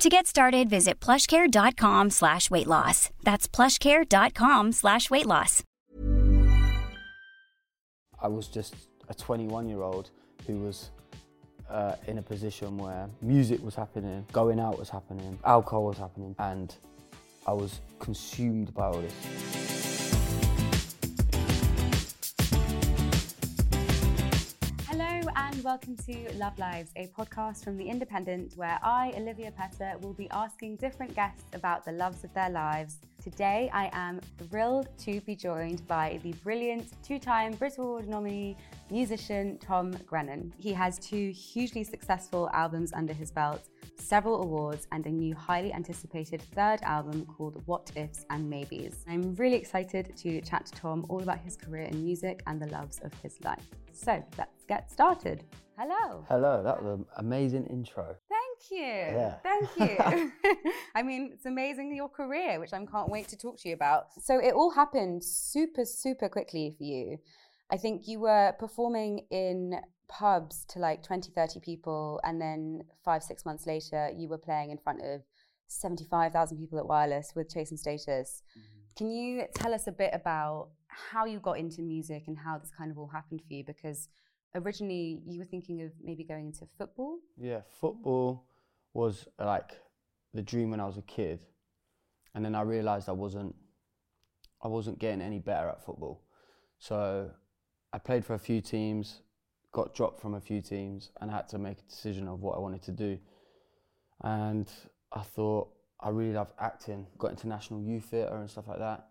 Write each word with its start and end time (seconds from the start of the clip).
To 0.00 0.08
get 0.08 0.26
started, 0.26 0.70
visit 0.70 0.98
plushcare.com 0.98 2.08
slash 2.08 2.50
weight 2.50 2.66
loss. 2.66 3.10
That's 3.22 3.46
plushcare.com 3.46 4.72
slash 4.72 5.10
weight 5.10 5.26
loss. 5.26 5.62
I 8.22 8.28
was 8.28 8.48
just 8.48 8.74
a 9.10 9.14
21 9.14 9.68
year 9.68 9.82
old 9.82 10.08
who 10.46 10.56
was 10.56 10.90
uh, 11.68 11.96
in 12.06 12.16
a 12.16 12.22
position 12.22 12.78
where 12.78 13.10
music 13.20 13.62
was 13.62 13.74
happening, 13.74 14.24
going 14.32 14.58
out 14.58 14.78
was 14.78 14.88
happening, 14.88 15.38
alcohol 15.44 15.84
was 15.84 15.98
happening, 15.98 16.34
and 16.38 16.74
I 17.46 17.52
was 17.52 17.80
consumed 17.98 18.72
by 18.72 18.86
all 18.86 19.02
this. 19.02 19.79
And 25.60 25.64
welcome 25.66 25.94
to 25.94 26.32
Love 26.38 26.58
Lives, 26.58 26.90
a 26.96 27.06
podcast 27.08 27.62
from 27.64 27.76
The 27.76 27.84
Independent 27.84 28.54
where 28.56 28.78
I, 28.82 29.12
Olivia 29.14 29.50
Petter, 29.50 29.98
will 29.98 30.14
be 30.14 30.26
asking 30.30 30.76
different 30.76 31.14
guests 31.14 31.44
about 31.52 31.84
the 31.84 31.92
loves 31.92 32.24
of 32.24 32.32
their 32.32 32.48
lives. 32.48 32.96
Today 33.22 33.68
I 33.74 33.90
am 33.92 34.18
thrilled 34.38 34.88
to 35.00 35.20
be 35.20 35.36
joined 35.36 35.86
by 35.86 36.18
the 36.22 36.32
brilliant 36.42 36.90
two 37.02 37.18
time 37.18 37.52
Brit 37.52 37.76
Award 37.76 38.08
nominee 38.08 38.56
musician 38.90 39.58
Tom 39.58 39.90
Grennan. 40.06 40.54
He 40.56 40.72
has 40.72 40.98
two 40.98 41.30
hugely 41.30 41.84
successful 41.84 42.48
albums 42.54 42.94
under 42.94 43.12
his 43.12 43.30
belt, 43.30 43.68
several 43.96 44.42
awards, 44.42 44.86
and 44.92 45.04
a 45.04 45.10
new 45.10 45.34
highly 45.34 45.70
anticipated 45.74 46.40
third 46.54 46.80
album 46.80 47.26
called 47.26 47.62
What 47.66 47.92
Ifs 47.94 48.24
and 48.30 48.48
Maybes. 48.48 49.04
I'm 49.06 49.34
really 49.34 49.56
excited 49.56 50.16
to 50.16 50.40
chat 50.40 50.64
to 50.66 50.72
Tom 50.72 51.04
all 51.10 51.22
about 51.22 51.40
his 51.40 51.56
career 51.56 51.84
in 51.84 52.02
music 52.02 52.42
and 52.46 52.60
the 52.60 52.68
loves 52.68 53.00
of 53.00 53.12
his 53.22 53.36
life. 53.44 53.68
So 53.92 54.24
let's 54.38 54.64
get 54.64 54.90
started. 54.90 55.44
Hello. 55.76 56.24
Hello, 56.26 56.62
that 56.62 56.82
was 56.82 57.00
an 57.00 57.06
amazing 57.18 57.66
intro. 57.66 58.16
Thank 58.68 58.80
you. 58.80 58.86
Yeah. 58.86 59.34
Thank 59.42 59.68
you. 59.78 60.32
I 60.94 61.02
mean, 61.02 61.30
it's 61.34 61.46
amazing 61.46 61.94
your 61.94 62.08
career, 62.08 62.60
which 62.60 62.72
I 62.72 62.84
can't 62.84 63.08
wait 63.08 63.28
to 63.28 63.36
talk 63.36 63.58
to 63.60 63.68
you 63.68 63.74
about. 63.74 64.06
So 64.20 64.38
it 64.38 64.52
all 64.52 64.70
happened 64.70 65.24
super, 65.24 65.84
super 65.84 66.28
quickly 66.28 66.74
for 66.76 66.84
you. 66.84 67.18
I 67.70 67.76
think 67.76 68.08
you 68.08 68.20
were 68.20 68.52
performing 68.58 69.26
in 69.30 69.80
pubs 70.08 70.64
to 70.70 70.78
like 70.80 71.02
20, 71.02 71.30
30 71.30 71.60
people, 71.60 72.20
and 72.24 72.40
then 72.40 72.82
five, 73.04 73.22
six 73.22 73.44
months 73.44 73.66
later, 73.66 74.10
you 74.16 74.28
were 74.28 74.38
playing 74.38 74.70
in 74.70 74.78
front 74.78 75.00
of 75.02 75.22
75,000 75.68 76.58
people 76.58 76.78
at 76.78 76.86
Wireless 76.86 77.32
with 77.36 77.52
Chase 77.52 77.70
and 77.70 77.78
Status. 77.78 78.42
Mm-hmm. 78.58 78.80
Can 78.96 79.10
you 79.10 79.44
tell 79.54 79.72
us 79.72 79.86
a 79.86 79.92
bit 79.92 80.10
about 80.12 80.70
how 80.88 81.24
you 81.24 81.38
got 81.38 81.58
into 81.58 81.80
music 81.80 82.24
and 82.26 82.36
how 82.36 82.58
this 82.58 82.72
kind 82.76 82.90
of 82.90 82.98
all 82.98 83.06
happened 83.06 83.40
for 83.46 83.54
you? 83.54 83.64
Because 83.64 84.08
originally 84.56 85.22
you 85.24 85.38
were 85.38 85.44
thinking 85.44 85.82
of 85.82 85.92
maybe 86.02 86.24
going 86.24 86.46
into 86.46 86.66
football. 86.76 87.18
Yeah, 87.38 87.60
football 87.80 88.44
was 88.92 89.28
like 89.38 89.80
the 90.34 90.42
dream 90.42 90.70
when 90.70 90.80
I 90.80 90.86
was 90.86 90.96
a 90.96 91.02
kid, 91.02 91.40
and 92.34 92.44
then 92.44 92.54
I 92.54 92.62
realised 92.62 93.08
I 93.08 93.12
wasn't, 93.12 93.54
I 94.62 94.68
wasn't 94.68 94.98
getting 94.98 95.20
any 95.20 95.38
better 95.38 95.68
at 95.68 95.84
football. 95.84 96.22
So 96.78 97.30
I 97.92 97.98
played 97.98 98.24
for 98.24 98.34
a 98.34 98.38
few 98.38 98.60
teams, 98.60 99.22
got 99.72 99.94
dropped 99.94 100.20
from 100.20 100.34
a 100.34 100.40
few 100.40 100.60
teams, 100.60 101.10
and 101.20 101.30
had 101.30 101.48
to 101.48 101.58
make 101.58 101.78
a 101.78 101.90
decision 101.90 102.28
of 102.28 102.40
what 102.40 102.56
I 102.56 102.60
wanted 102.60 102.82
to 102.82 102.92
do. 102.92 103.18
And 104.22 104.70
I 105.12 105.20
thought 105.20 105.68
I 106.00 106.10
really 106.10 106.32
love 106.32 106.52
acting, 106.58 107.06
got 107.18 107.30
into 107.30 107.48
national 107.48 107.82
youth 107.82 108.04
theatre 108.04 108.36
and 108.36 108.50
stuff 108.50 108.68
like 108.68 108.78
that. 108.78 109.06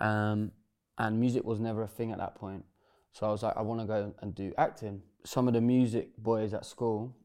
Um, 0.00 0.52
and 0.98 1.18
music 1.18 1.44
was 1.44 1.60
never 1.60 1.82
a 1.82 1.88
thing 1.88 2.12
at 2.12 2.18
that 2.18 2.34
point. 2.34 2.64
So 3.12 3.26
I 3.26 3.30
was 3.30 3.42
like, 3.42 3.56
I 3.56 3.62
want 3.62 3.80
to 3.80 3.86
go 3.86 4.14
and 4.20 4.34
do 4.34 4.52
acting. 4.56 5.02
Some 5.24 5.48
of 5.48 5.54
the 5.54 5.60
music 5.60 6.16
boys 6.16 6.54
at 6.54 6.64
school 6.64 7.16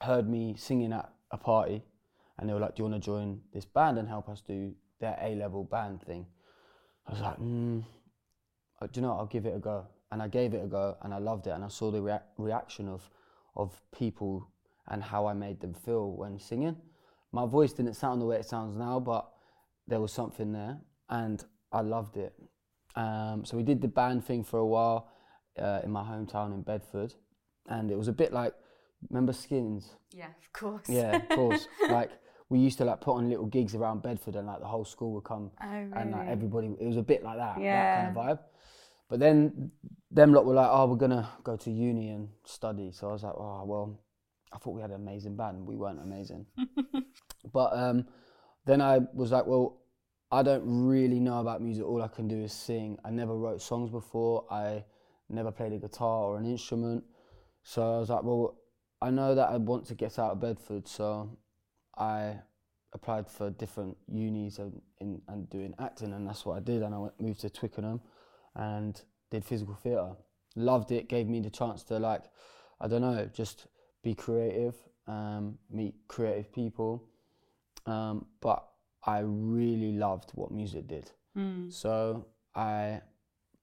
heard 0.00 0.28
me 0.28 0.54
singing 0.56 0.92
at 0.92 1.10
a 1.30 1.38
party 1.38 1.82
and 2.38 2.48
they 2.48 2.52
were 2.52 2.60
like, 2.60 2.76
Do 2.76 2.82
you 2.82 2.88
want 2.88 3.02
to 3.02 3.04
join 3.04 3.40
this 3.52 3.64
band 3.64 3.98
and 3.98 4.08
help 4.08 4.28
us 4.28 4.40
do 4.40 4.72
their 5.00 5.18
A 5.20 5.34
level 5.34 5.64
band 5.64 6.02
thing? 6.02 6.26
I 7.06 7.12
was 7.12 7.20
like, 7.20 7.38
mm, 7.38 7.84
Do 8.80 8.88
you 8.94 9.02
know? 9.02 9.12
I'll 9.12 9.26
give 9.26 9.46
it 9.46 9.54
a 9.54 9.58
go. 9.58 9.86
And 10.10 10.22
I 10.22 10.28
gave 10.28 10.54
it 10.54 10.64
a 10.64 10.66
go 10.66 10.96
and 11.02 11.12
I 11.12 11.18
loved 11.18 11.46
it. 11.46 11.50
And 11.50 11.64
I 11.64 11.68
saw 11.68 11.90
the 11.90 12.00
rea- 12.00 12.22
reaction 12.38 12.88
of, 12.88 13.08
of 13.56 13.80
people 13.96 14.50
and 14.88 15.02
how 15.02 15.26
I 15.26 15.34
made 15.34 15.60
them 15.60 15.74
feel 15.74 16.12
when 16.12 16.38
singing. 16.38 16.76
My 17.32 17.44
voice 17.44 17.72
didn't 17.72 17.94
sound 17.94 18.22
the 18.22 18.26
way 18.26 18.36
it 18.36 18.46
sounds 18.46 18.76
now, 18.76 19.00
but 19.00 19.28
there 19.86 20.00
was 20.00 20.12
something 20.12 20.52
there 20.52 20.78
and 21.10 21.44
I 21.72 21.80
loved 21.80 22.16
it. 22.16 22.34
Um, 22.94 23.44
so 23.44 23.56
we 23.56 23.62
did 23.62 23.80
the 23.80 23.88
band 23.88 24.24
thing 24.24 24.44
for 24.44 24.58
a 24.58 24.66
while 24.66 25.10
uh, 25.58 25.80
in 25.84 25.90
my 25.90 26.02
hometown 26.02 26.54
in 26.54 26.62
Bedford, 26.62 27.14
and 27.68 27.90
it 27.90 27.98
was 27.98 28.08
a 28.08 28.12
bit 28.12 28.32
like, 28.32 28.54
remember 29.10 29.32
Skins? 29.32 29.96
Yeah, 30.12 30.26
of 30.26 30.52
course. 30.52 30.88
Yeah, 30.88 31.16
of 31.16 31.28
course. 31.30 31.68
like 31.90 32.10
we 32.48 32.58
used 32.58 32.78
to 32.78 32.84
like 32.84 33.00
put 33.00 33.14
on 33.14 33.28
little 33.28 33.46
gigs 33.46 33.74
around 33.74 34.02
Bedford, 34.02 34.36
and 34.36 34.46
like 34.46 34.60
the 34.60 34.66
whole 34.66 34.84
school 34.84 35.12
would 35.14 35.24
come, 35.24 35.50
Oh, 35.62 35.66
and 35.66 36.12
like 36.12 36.28
everybody. 36.28 36.74
It 36.80 36.86
was 36.86 36.96
a 36.96 37.02
bit 37.02 37.22
like 37.22 37.36
that, 37.38 37.60
Yeah. 37.60 37.72
that 37.82 37.94
kind 37.94 38.16
of 38.16 38.24
vibe. 38.38 38.40
But 39.08 39.20
then 39.20 39.70
them 40.10 40.32
lot 40.32 40.44
were 40.46 40.54
like, 40.54 40.68
"Oh, 40.70 40.86
we're 40.86 40.96
gonna 40.96 41.28
go 41.44 41.56
to 41.56 41.70
uni 41.70 42.10
and 42.10 42.28
study." 42.44 42.90
So 42.92 43.08
I 43.08 43.12
was 43.12 43.22
like, 43.22 43.34
"Oh, 43.36 43.64
well." 43.64 44.00
I 44.50 44.56
thought 44.56 44.70
we 44.70 44.80
had 44.80 44.88
an 44.88 44.96
amazing 44.96 45.36
band. 45.36 45.66
We 45.66 45.76
weren't 45.76 46.00
amazing. 46.00 46.46
but 47.52 47.76
um, 47.76 48.06
then 48.64 48.80
I 48.80 49.00
was 49.12 49.30
like, 49.30 49.46
well, 49.46 49.82
I 50.32 50.42
don't 50.42 50.62
really 50.64 51.20
know 51.20 51.40
about 51.40 51.60
music. 51.60 51.84
All 51.84 52.00
I 52.02 52.08
can 52.08 52.28
do 52.28 52.36
is 52.42 52.52
sing. 52.54 52.98
I 53.04 53.10
never 53.10 53.36
wrote 53.36 53.60
songs 53.60 53.90
before. 53.90 54.46
I 54.50 54.84
never 55.28 55.50
played 55.52 55.74
a 55.74 55.78
guitar 55.78 56.24
or 56.24 56.38
an 56.38 56.46
instrument. 56.46 57.04
So 57.62 57.82
I 57.96 57.98
was 57.98 58.08
like, 58.08 58.22
well, 58.22 58.56
I 59.00 59.10
know 59.10 59.34
that 59.34 59.48
I 59.50 59.56
want 59.56 59.86
to 59.86 59.94
get 59.94 60.18
out 60.18 60.32
of 60.32 60.40
Bedford. 60.40 60.88
So 60.88 61.36
I 61.96 62.36
applied 62.92 63.28
for 63.28 63.50
different 63.50 63.96
unis 64.12 64.58
and, 64.58 64.80
in, 65.00 65.20
and 65.28 65.48
doing 65.50 65.74
acting, 65.78 66.12
and 66.12 66.26
that's 66.26 66.44
what 66.44 66.56
I 66.56 66.60
did. 66.60 66.82
And 66.82 66.94
I 66.94 66.98
went, 66.98 67.20
moved 67.20 67.40
to 67.40 67.50
Twickenham 67.50 68.00
and 68.54 69.00
did 69.30 69.44
physical 69.44 69.74
theatre. 69.74 70.12
Loved 70.56 70.90
it. 70.90 71.08
Gave 71.08 71.28
me 71.28 71.40
the 71.40 71.50
chance 71.50 71.82
to 71.84 71.98
like, 71.98 72.22
I 72.80 72.88
don't 72.88 73.02
know, 73.02 73.28
just 73.32 73.66
be 74.02 74.14
creative, 74.14 74.74
um, 75.06 75.58
meet 75.70 75.94
creative 76.08 76.52
people. 76.52 77.04
Um, 77.86 78.26
but 78.40 78.64
I 79.04 79.20
really 79.20 79.92
loved 79.92 80.30
what 80.34 80.50
music 80.50 80.88
did. 80.88 81.10
So 81.70 82.26
I 82.54 83.00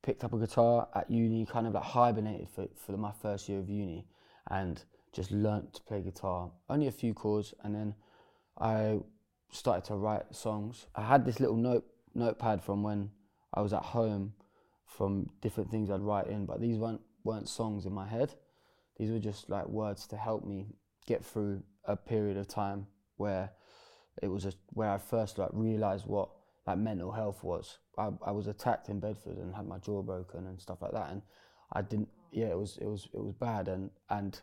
picked 0.02 0.24
up 0.24 0.34
a 0.34 0.38
guitar 0.40 0.88
at 0.96 1.12
uni, 1.12 1.46
kind 1.46 1.68
of 1.68 1.74
like 1.74 1.84
hibernated 1.84 2.48
for, 2.50 2.68
for 2.76 2.96
my 2.96 3.12
first 3.22 3.50
year 3.50 3.60
of 3.60 3.70
uni 3.70 4.08
and 4.50 4.84
just 5.16 5.32
learnt 5.32 5.74
to 5.74 5.82
play 5.84 6.02
guitar. 6.02 6.52
Only 6.70 6.88
a 6.88 6.92
few 6.92 7.14
chords, 7.14 7.54
and 7.64 7.74
then 7.74 7.96
I 8.60 9.00
started 9.50 9.86
to 9.86 9.96
write 9.96 10.36
songs. 10.36 10.88
I 10.94 11.04
had 11.04 11.26
this 11.26 11.40
little 11.40 11.56
note 11.56 11.86
notepad 12.14 12.64
from 12.64 12.84
when 12.84 13.10
I 13.54 13.62
was 13.62 13.74
at 13.74 13.84
home 13.84 14.34
from 14.86 15.30
different 15.42 15.72
things 15.72 15.90
I'd 15.90 16.02
write 16.02 16.28
in, 16.28 16.46
but 16.46 16.60
these 16.60 16.78
weren't 16.78 17.02
weren't 17.24 17.50
songs 17.50 17.86
in 17.86 17.94
my 17.94 18.08
head. 18.08 18.34
These 18.98 19.12
were 19.12 19.20
just 19.20 19.50
like 19.50 19.68
words 19.68 20.06
to 20.08 20.18
help 20.18 20.46
me 20.46 20.68
get 21.08 21.24
through 21.24 21.64
a 21.86 21.96
period 21.96 22.38
of 22.38 22.48
time 22.48 22.88
where 23.18 23.52
it 24.22 24.28
was 24.28 24.46
a, 24.46 24.54
where 24.70 24.90
I 24.90 24.98
first 24.98 25.38
like 25.38 25.50
realized 25.54 26.06
what 26.06 26.30
like 26.68 26.78
mental 26.78 27.12
health 27.12 27.44
was. 27.44 27.80
I, 27.98 28.10
I 28.26 28.32
was 28.32 28.48
attacked 28.48 28.90
in 28.90 29.00
Bedford 29.00 29.38
and 29.38 29.56
had 29.56 29.68
my 29.68 29.78
jaw 29.80 30.02
broken 30.02 30.48
and 30.48 30.60
stuff 30.60 30.82
like 30.82 30.92
that, 30.92 31.12
and 31.12 31.22
I 31.72 31.82
didn't. 31.82 32.10
Yeah, 32.32 32.48
it 32.48 32.58
was 32.58 32.78
it 32.82 32.88
was 32.88 33.08
it 33.14 33.24
was 33.24 33.34
bad, 33.34 33.70
and 33.70 33.90
and 34.10 34.40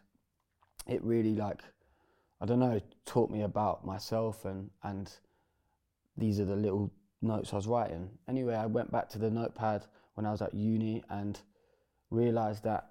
it 0.86 1.02
really 1.02 1.34
like 1.34 1.60
I 2.40 2.46
don't 2.46 2.58
know 2.58 2.80
taught 3.06 3.30
me 3.30 3.42
about 3.42 3.86
myself 3.86 4.44
and 4.44 4.70
and 4.82 5.10
these 6.16 6.40
are 6.40 6.44
the 6.44 6.56
little 6.56 6.92
notes 7.22 7.52
I 7.52 7.56
was 7.56 7.66
writing. 7.66 8.10
Anyway, 8.28 8.54
I 8.54 8.66
went 8.66 8.90
back 8.90 9.08
to 9.10 9.18
the 9.18 9.30
notepad 9.30 9.86
when 10.14 10.26
I 10.26 10.30
was 10.30 10.42
at 10.42 10.52
uni 10.52 11.02
and 11.08 11.40
realized 12.10 12.64
that 12.64 12.90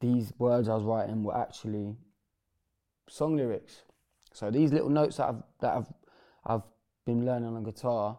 these 0.00 0.32
words 0.38 0.68
I 0.68 0.74
was 0.74 0.84
writing 0.84 1.22
were 1.22 1.36
actually 1.36 1.96
song 3.08 3.36
lyrics. 3.36 3.82
So 4.32 4.50
these 4.50 4.72
little 4.72 4.90
notes 4.90 5.16
that 5.16 5.28
I've 5.28 5.42
that 5.60 5.76
I've 5.76 5.92
I've 6.44 6.62
been 7.06 7.24
learning 7.24 7.56
on 7.56 7.64
guitar, 7.64 8.18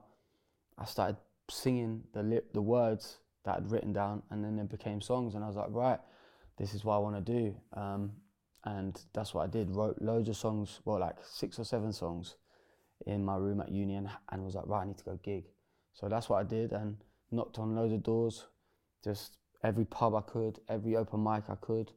I 0.77 0.85
started 0.85 1.17
singing 1.49 2.03
the 2.13 2.23
lip 2.23 2.53
the 2.53 2.61
words 2.61 3.19
that 3.45 3.57
I'd 3.57 3.71
written 3.71 3.93
down, 3.93 4.23
and 4.29 4.43
then 4.43 4.55
they 4.55 4.63
became 4.63 5.01
songs. 5.01 5.35
And 5.35 5.43
I 5.43 5.47
was 5.47 5.55
like, 5.55 5.69
right, 5.69 5.99
this 6.57 6.73
is 6.73 6.83
what 6.83 6.95
I 6.95 6.99
want 6.99 7.25
to 7.25 7.33
do. 7.33 7.55
Um, 7.73 8.11
and 8.65 9.01
that's 9.13 9.33
what 9.33 9.43
I 9.43 9.47
did. 9.47 9.75
Wrote 9.75 10.01
loads 10.01 10.29
of 10.29 10.37
songs, 10.37 10.79
well, 10.85 10.99
like 10.99 11.17
six 11.23 11.59
or 11.59 11.63
seven 11.63 11.93
songs, 11.93 12.35
in 13.05 13.23
my 13.23 13.37
room 13.37 13.61
at 13.61 13.71
uni, 13.71 13.95
and, 13.95 14.09
and 14.31 14.43
was 14.43 14.55
like, 14.55 14.67
right, 14.67 14.81
I 14.81 14.85
need 14.85 14.97
to 14.97 15.03
go 15.03 15.19
gig. 15.23 15.45
So 15.93 16.09
that's 16.09 16.29
what 16.29 16.39
I 16.39 16.43
did, 16.43 16.71
and 16.71 16.97
knocked 17.31 17.59
on 17.59 17.75
loads 17.75 17.93
of 17.93 18.03
doors, 18.03 18.45
just 19.03 19.37
every 19.63 19.85
pub 19.85 20.15
I 20.15 20.21
could, 20.21 20.59
every 20.67 20.95
open 20.95 21.23
mic 21.23 21.43
I 21.49 21.55
could. 21.55 21.91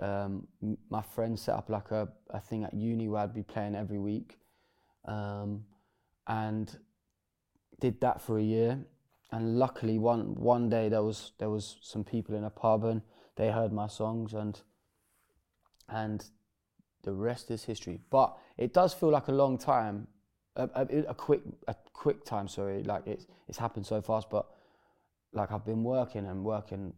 Um, 0.00 0.48
my 0.88 1.02
friends 1.02 1.42
set 1.42 1.54
up 1.54 1.68
like 1.68 1.90
a, 1.90 2.08
a 2.30 2.40
thing 2.40 2.64
at 2.64 2.72
uni 2.72 3.08
where 3.08 3.22
I'd 3.22 3.34
be 3.34 3.42
playing 3.42 3.74
every 3.74 3.98
week, 3.98 4.38
um, 5.04 5.64
and 6.26 6.76
did 7.80 8.00
that 8.00 8.22
for 8.22 8.38
a 8.38 8.42
year. 8.42 8.78
And 9.30 9.58
luckily, 9.58 9.98
one 9.98 10.34
one 10.34 10.68
day 10.68 10.88
there 10.88 11.02
was 11.02 11.32
there 11.38 11.50
was 11.50 11.76
some 11.82 12.04
people 12.04 12.36
in 12.36 12.44
a 12.44 12.50
pub 12.50 12.84
and 12.84 13.02
they 13.36 13.50
heard 13.50 13.72
my 13.72 13.86
songs 13.86 14.34
and 14.34 14.60
and 15.92 16.24
the 17.02 17.12
rest 17.12 17.50
is 17.50 17.64
history. 17.64 18.00
But 18.10 18.36
it 18.56 18.72
does 18.72 18.94
feel 18.94 19.10
like 19.10 19.28
a 19.28 19.32
long 19.32 19.58
time, 19.58 20.06
a, 20.56 20.68
a, 20.74 20.86
a 21.08 21.14
quick 21.14 21.42
a 21.68 21.74
quick 21.92 22.24
time. 22.24 22.48
Sorry, 22.48 22.82
like 22.82 23.06
it's 23.06 23.26
it's 23.48 23.58
happened 23.58 23.86
so 23.86 24.00
fast. 24.00 24.30
But 24.30 24.46
like 25.32 25.52
I've 25.52 25.64
been 25.64 25.84
working 25.84 26.26
and 26.26 26.44
working 26.44 26.92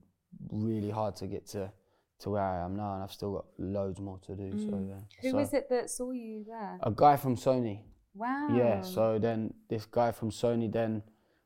really 0.50 0.91
hard 0.91 1.17
to 1.17 1.26
get 1.26 1.46
to 1.49 1.73
to 2.20 2.31
where 2.31 2.43
I 2.43 2.64
am 2.64 2.76
now, 2.76 2.94
and 2.94 3.02
I've 3.02 3.12
still 3.12 3.32
got 3.32 3.46
loads 3.58 4.00
more 4.00 4.19
to 4.26 4.35
do. 4.35 4.50
So 4.52 4.76
mm. 4.76 4.88
yeah. 4.88 5.00
Who 5.23 5.31
so, 5.31 5.37
was 5.37 5.52
it 5.52 5.69
that 5.70 5.91
saw 5.91 6.11
you 6.12 6.44
there? 6.46 6.79
A 6.82 6.91
guy 6.91 7.17
from 7.17 7.37
Sony. 7.37 7.81
Wow. 8.14 8.49
Yeah. 8.55 8.82
So 8.82 9.19
then 9.19 9.55
this 9.69 9.87
guy 9.87 10.12
from 10.12 10.31
Sony 10.31 10.73
then 10.73 11.02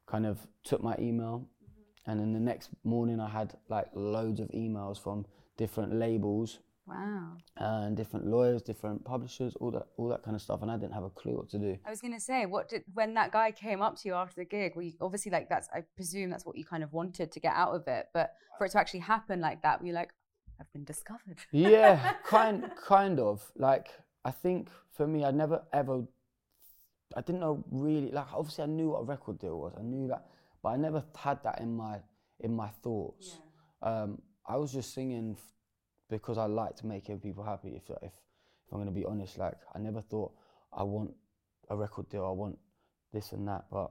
kind 0.07 0.27
of 0.27 0.47
took 0.65 0.83
my 0.83 0.97
email, 0.99 1.49
mm-hmm. 1.63 2.11
and 2.11 2.21
then 2.21 2.33
the 2.33 2.41
next 2.41 2.71
morning 2.85 3.21
I 3.21 3.29
had 3.29 3.55
like 3.69 3.87
loads 3.95 4.41
of 4.41 4.49
emails 4.49 5.01
from 5.03 5.25
different 5.57 5.95
labels 5.95 6.61
Wow. 6.89 7.37
and 7.57 7.97
different 7.97 8.27
lawyers, 8.27 8.63
different 8.63 9.05
publishers, 9.05 9.55
all 9.61 9.71
that, 9.73 9.87
all 9.97 10.09
that 10.09 10.23
kind 10.23 10.35
of 10.35 10.41
stuff, 10.41 10.63
and 10.63 10.71
I 10.71 10.77
didn't 10.77 10.95
have 10.95 11.05
a 11.05 11.11
clue 11.11 11.37
what 11.37 11.51
to 11.51 11.59
do. 11.59 11.77
I 11.87 11.91
was 11.91 12.01
gonna 12.01 12.21
say, 12.21 12.47
what 12.47 12.69
did 12.69 12.83
when 12.95 13.15
that 13.15 13.31
guy 13.33 13.51
came 13.53 13.83
up 13.83 13.97
to 14.01 14.09
you 14.09 14.15
after 14.15 14.37
the 14.37 14.45
gig? 14.45 14.73
We 14.77 14.97
obviously 15.01 15.31
like 15.31 15.49
that's. 15.49 15.69
I 15.75 15.83
presume 15.97 16.31
that's 16.31 16.47
what 16.47 16.57
you 16.57 16.65
kind 16.65 16.83
of 16.83 16.93
wanted 16.93 17.31
to 17.33 17.41
get 17.41 17.53
out 17.55 17.75
of 17.75 17.87
it, 17.87 18.07
but 18.15 18.33
for 18.57 18.67
it 18.67 18.73
to 18.73 18.79
actually 18.79 19.01
happen 19.01 19.41
like 19.41 19.63
that, 19.63 19.81
were 19.81 19.87
you're 19.87 19.95
like, 19.95 20.11
I've 20.61 20.73
been 20.73 20.85
discovered. 20.85 21.39
yeah, 21.53 22.15
kind, 22.25 22.71
kind 22.87 23.21
of. 23.21 23.45
Like 23.57 23.89
I 24.25 24.31
think 24.31 24.69
for 24.93 25.07
me, 25.07 25.25
I 25.25 25.31
never 25.31 25.63
ever, 25.73 26.03
I 27.17 27.21
didn't 27.21 27.41
know 27.41 27.65
really. 27.71 28.11
Like 28.11 28.27
obviously, 28.35 28.65
I 28.65 28.67
knew 28.69 28.91
what 28.91 29.01
a 29.01 29.05
record 29.05 29.39
deal 29.39 29.59
was. 29.59 29.75
I 29.79 29.83
knew 29.83 30.09
that, 30.09 30.27
but 30.63 30.71
I 30.71 30.77
never 30.77 31.05
had 31.17 31.43
that 31.45 31.61
in 31.61 31.77
my 31.77 31.99
in 32.41 32.55
my 32.55 32.69
thoughts. 32.83 33.39
Um, 33.83 34.21
I 34.47 34.57
was 34.57 34.73
just 34.73 34.95
singing 34.95 35.37
because 36.11 36.39
I 36.39 36.47
liked 36.47 36.85
making 36.85 37.21
people 37.21 37.45
happy. 37.45 37.77
If 37.77 37.91
if 38.03 38.13
if 38.13 38.73
I'm 38.73 38.79
gonna 38.79 38.91
be 38.91 39.05
honest, 39.05 39.39
like 39.39 39.59
I 39.75 39.79
never 39.79 40.03
thought 40.03 40.33
I 40.73 40.83
want 40.83 41.15
a 41.69 41.77
record 41.77 42.09
deal. 42.09 42.25
I 42.25 42.31
want 42.31 42.59
this 43.13 43.33
and 43.33 43.47
that. 43.49 43.67
But 43.71 43.91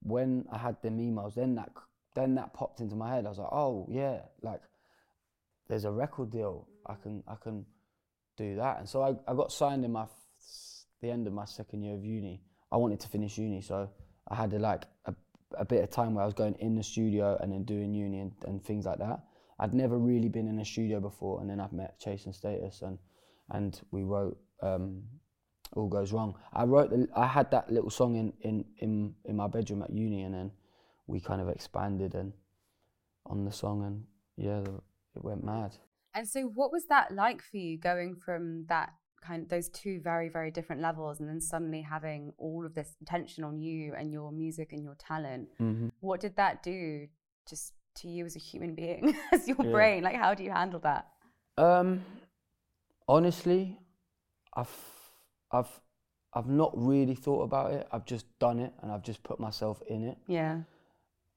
when 0.00 0.46
I 0.50 0.58
had 0.58 0.80
them 0.82 0.98
emails, 0.98 1.34
then 1.34 1.54
that 1.56 1.70
then 2.14 2.34
that 2.34 2.52
popped 2.52 2.80
into 2.80 2.96
my 2.96 3.14
head. 3.14 3.26
I 3.26 3.30
was 3.30 3.38
like, 3.38 3.52
oh 3.52 3.86
yeah, 3.90 4.20
like 4.42 4.60
there's 5.68 5.84
a 5.84 5.90
record 5.90 6.30
deal. 6.30 6.68
I 6.86 6.94
can 6.94 7.22
I 7.26 7.36
can 7.42 7.64
do 8.36 8.56
that. 8.56 8.78
And 8.78 8.88
so 8.88 9.02
I, 9.02 9.14
I 9.30 9.34
got 9.34 9.52
signed 9.52 9.84
in 9.84 9.92
my 9.92 10.02
f- 10.02 10.10
the 11.00 11.10
end 11.10 11.26
of 11.26 11.32
my 11.32 11.44
second 11.44 11.82
year 11.82 11.94
of 11.94 12.04
uni. 12.04 12.42
I 12.70 12.76
wanted 12.76 13.00
to 13.00 13.08
finish 13.08 13.36
uni, 13.38 13.60
so 13.60 13.90
I 14.28 14.34
had 14.34 14.52
a, 14.54 14.58
like 14.58 14.84
a, 15.04 15.14
a 15.58 15.64
bit 15.64 15.82
of 15.82 15.90
time 15.90 16.14
where 16.14 16.22
I 16.22 16.26
was 16.26 16.34
going 16.34 16.54
in 16.58 16.74
the 16.74 16.82
studio 16.82 17.38
and 17.40 17.52
then 17.52 17.64
doing 17.64 17.94
uni 17.94 18.20
and, 18.20 18.32
and 18.46 18.64
things 18.64 18.86
like 18.86 18.98
that. 18.98 19.20
I'd 19.58 19.74
never 19.74 19.98
really 19.98 20.28
been 20.28 20.48
in 20.48 20.58
a 20.58 20.64
studio 20.64 21.00
before, 21.00 21.40
and 21.40 21.48
then 21.48 21.60
I've 21.60 21.72
met 21.72 21.98
Chase 21.98 22.26
and 22.26 22.34
Status, 22.34 22.82
and 22.82 22.98
and 23.50 23.80
we 23.90 24.02
wrote 24.02 24.38
um, 24.62 25.02
"All 25.74 25.88
Goes 25.88 26.12
Wrong." 26.12 26.34
I 26.52 26.64
wrote, 26.64 26.90
the, 26.90 27.08
I 27.14 27.26
had 27.26 27.50
that 27.50 27.70
little 27.70 27.90
song 27.90 28.16
in, 28.16 28.32
in 28.40 28.64
in 28.78 29.14
in 29.24 29.36
my 29.36 29.46
bedroom 29.46 29.82
at 29.82 29.90
uni, 29.90 30.22
and 30.22 30.34
then 30.34 30.50
we 31.06 31.20
kind 31.20 31.40
of 31.40 31.48
expanded 31.48 32.14
and 32.14 32.32
on 33.26 33.44
the 33.44 33.52
song, 33.52 33.84
and 33.84 34.04
yeah, 34.36 34.60
the, 34.60 34.80
it 35.16 35.24
went 35.24 35.44
mad. 35.44 35.76
And 36.14 36.28
so, 36.28 36.42
what 36.42 36.72
was 36.72 36.86
that 36.86 37.12
like 37.12 37.42
for 37.42 37.56
you 37.56 37.78
going 37.78 38.16
from 38.16 38.66
that 38.68 38.90
kind 39.22 39.44
of 39.44 39.48
those 39.48 39.68
two 39.68 40.00
very 40.02 40.28
very 40.28 40.50
different 40.50 40.82
levels, 40.82 41.20
and 41.20 41.28
then 41.28 41.40
suddenly 41.40 41.82
having 41.82 42.32
all 42.38 42.66
of 42.66 42.74
this 42.74 42.96
attention 43.00 43.44
on 43.44 43.60
you 43.60 43.94
and 43.94 44.12
your 44.12 44.32
music 44.32 44.72
and 44.72 44.82
your 44.82 44.96
talent? 44.96 45.48
Mm-hmm. 45.60 45.88
What 46.00 46.20
did 46.20 46.36
that 46.36 46.62
do 46.62 47.06
just 47.48 47.74
to 47.96 48.08
you 48.08 48.24
as 48.24 48.36
a 48.36 48.38
human 48.38 48.74
being, 48.74 49.14
as 49.32 49.46
your 49.48 49.56
Yeah. 49.62 49.70
brain? 49.70 50.02
Like, 50.02 50.16
how 50.16 50.34
do 50.34 50.42
you 50.44 50.50
handle 50.50 50.80
that? 50.80 51.06
Um, 51.58 52.02
honestly, 53.08 53.78
I've 54.54 54.70
I've 55.50 55.68
I've 56.34 56.48
not 56.48 56.72
really 56.74 57.14
thought 57.14 57.42
about 57.42 57.72
it. 57.72 57.86
I've 57.92 58.06
just 58.06 58.26
done 58.38 58.58
it, 58.58 58.72
and 58.82 58.90
I've 58.90 59.02
just 59.02 59.22
put 59.22 59.38
myself 59.38 59.82
in 59.88 60.04
it. 60.08 60.18
Yeah. 60.26 60.60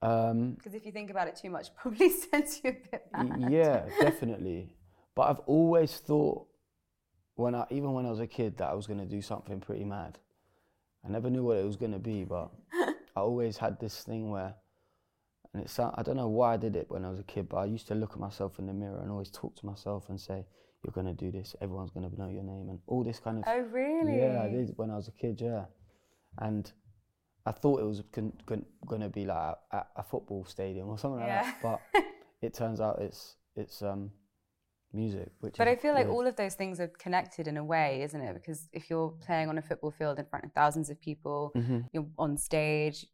Um, 0.02 0.54
Because 0.56 0.74
if 0.74 0.86
you 0.86 0.92
think 0.92 1.10
about 1.10 1.28
it 1.28 1.36
too 1.36 1.50
much, 1.50 1.74
probably 1.80 2.10
sends 2.10 2.60
you 2.64 2.70
a 2.70 2.90
bit 2.90 3.06
mad. 3.12 3.40
yeah, 3.48 3.82
definitely. 4.00 4.74
But 5.14 5.28
I've 5.30 5.40
always 5.40 5.96
thought, 5.98 6.46
when 7.36 7.54
I 7.54 7.66
even 7.70 7.92
when 7.92 8.06
I 8.06 8.10
was 8.10 8.20
a 8.20 8.26
kid, 8.26 8.56
that 8.58 8.68
I 8.70 8.74
was 8.74 8.86
going 8.86 9.00
to 9.00 9.06
do 9.06 9.20
something 9.22 9.60
pretty 9.60 9.84
mad. 9.84 10.18
I 11.04 11.08
never 11.08 11.30
knew 11.30 11.44
what 11.44 11.58
it 11.58 11.64
was 11.64 11.76
going 11.76 11.92
to 11.92 11.98
be, 12.00 12.24
but 12.24 12.50
I 13.16 13.20
always 13.20 13.56
had 13.56 13.78
this 13.78 14.02
thing 14.02 14.30
where, 14.30 14.54
and 15.56 15.64
it 15.64 15.70
sound, 15.70 15.94
I 15.96 16.02
don't 16.02 16.16
know 16.16 16.28
why 16.28 16.52
I 16.54 16.56
did 16.58 16.76
it 16.76 16.86
when 16.90 17.04
I 17.04 17.10
was 17.10 17.18
a 17.18 17.22
kid, 17.24 17.48
but 17.48 17.56
I 17.56 17.64
used 17.64 17.88
to 17.88 17.94
look 17.94 18.12
at 18.12 18.18
myself 18.20 18.58
in 18.58 18.66
the 18.66 18.74
mirror 18.74 19.00
and 19.00 19.10
always 19.10 19.30
talk 19.30 19.56
to 19.56 19.64
myself 19.66 20.08
and 20.10 20.20
say, 20.20 20.44
"You're 20.82 20.92
going 20.92 21.06
to 21.06 21.14
do 21.14 21.30
this. 21.32 21.56
Everyone's 21.62 21.90
going 21.90 22.08
to 22.10 22.16
know 22.20 22.28
your 22.28 22.42
name," 22.42 22.68
and 22.68 22.78
all 22.86 23.02
this 23.02 23.18
kind 23.18 23.38
of. 23.38 23.44
Oh, 23.46 23.60
really? 23.60 24.18
Yeah, 24.20 24.42
I 24.42 24.48
did 24.48 24.72
when 24.76 24.90
I 24.90 24.96
was 24.96 25.08
a 25.08 25.12
kid. 25.12 25.40
Yeah, 25.40 25.64
and 26.38 26.70
I 27.46 27.52
thought 27.52 27.80
it 27.80 27.84
was 27.84 28.02
going 28.12 29.00
to 29.00 29.08
be 29.08 29.24
like 29.24 29.54
at, 29.72 29.88
a 29.96 30.02
football 30.02 30.44
stadium 30.44 30.88
or 30.88 30.98
something 30.98 31.20
like 31.20 31.28
that, 31.44 31.56
but 31.62 31.80
it 32.42 32.52
turns 32.52 32.80
out 32.80 33.00
it's 33.00 33.36
it's 33.56 33.80
um 33.82 34.10
music. 34.92 35.30
Which 35.40 35.56
But 35.58 35.68
I 35.68 35.76
feel 35.76 35.94
like 35.94 36.06
weird. 36.06 36.16
all 36.16 36.26
of 36.26 36.36
those 36.36 36.54
things 36.54 36.80
are 36.80 36.88
connected 36.88 37.46
in 37.48 37.56
a 37.56 37.64
way, 37.64 38.02
isn't 38.02 38.20
it? 38.20 38.34
Because 38.34 38.68
if 38.72 38.88
you're 38.90 39.10
playing 39.26 39.48
on 39.48 39.58
a 39.58 39.62
football 39.62 39.90
field 39.90 40.18
in 40.18 40.24
front 40.26 40.44
of 40.44 40.52
thousands 40.52 40.90
of 40.90 41.00
people, 41.00 41.52
Mm-hmm. 41.56 41.80
you're 41.92 42.06
on 42.18 42.36
stage, 42.36 43.06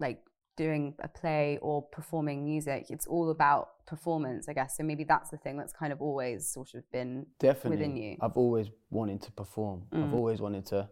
like 0.00 0.18
doing 0.56 0.94
a 1.00 1.08
play 1.08 1.58
or 1.62 1.82
performing 1.82 2.44
music, 2.44 2.86
it's 2.90 3.06
all 3.06 3.30
about 3.30 3.84
performance, 3.86 4.48
I 4.48 4.52
guess. 4.52 4.76
So 4.76 4.82
maybe 4.82 5.04
that's 5.04 5.30
the 5.30 5.36
thing 5.36 5.56
that's 5.56 5.72
kind 5.72 5.92
of 5.92 6.00
always 6.00 6.48
sort 6.48 6.74
of 6.74 6.90
been 6.90 7.26
definitely 7.38 7.70
within 7.78 7.96
you. 7.96 8.16
I've 8.20 8.36
always 8.36 8.68
wanted 8.90 9.20
to 9.22 9.32
perform. 9.32 9.82
I've 9.92 10.10
Mm. 10.10 10.14
always 10.14 10.40
wanted 10.40 10.66
to. 10.66 10.88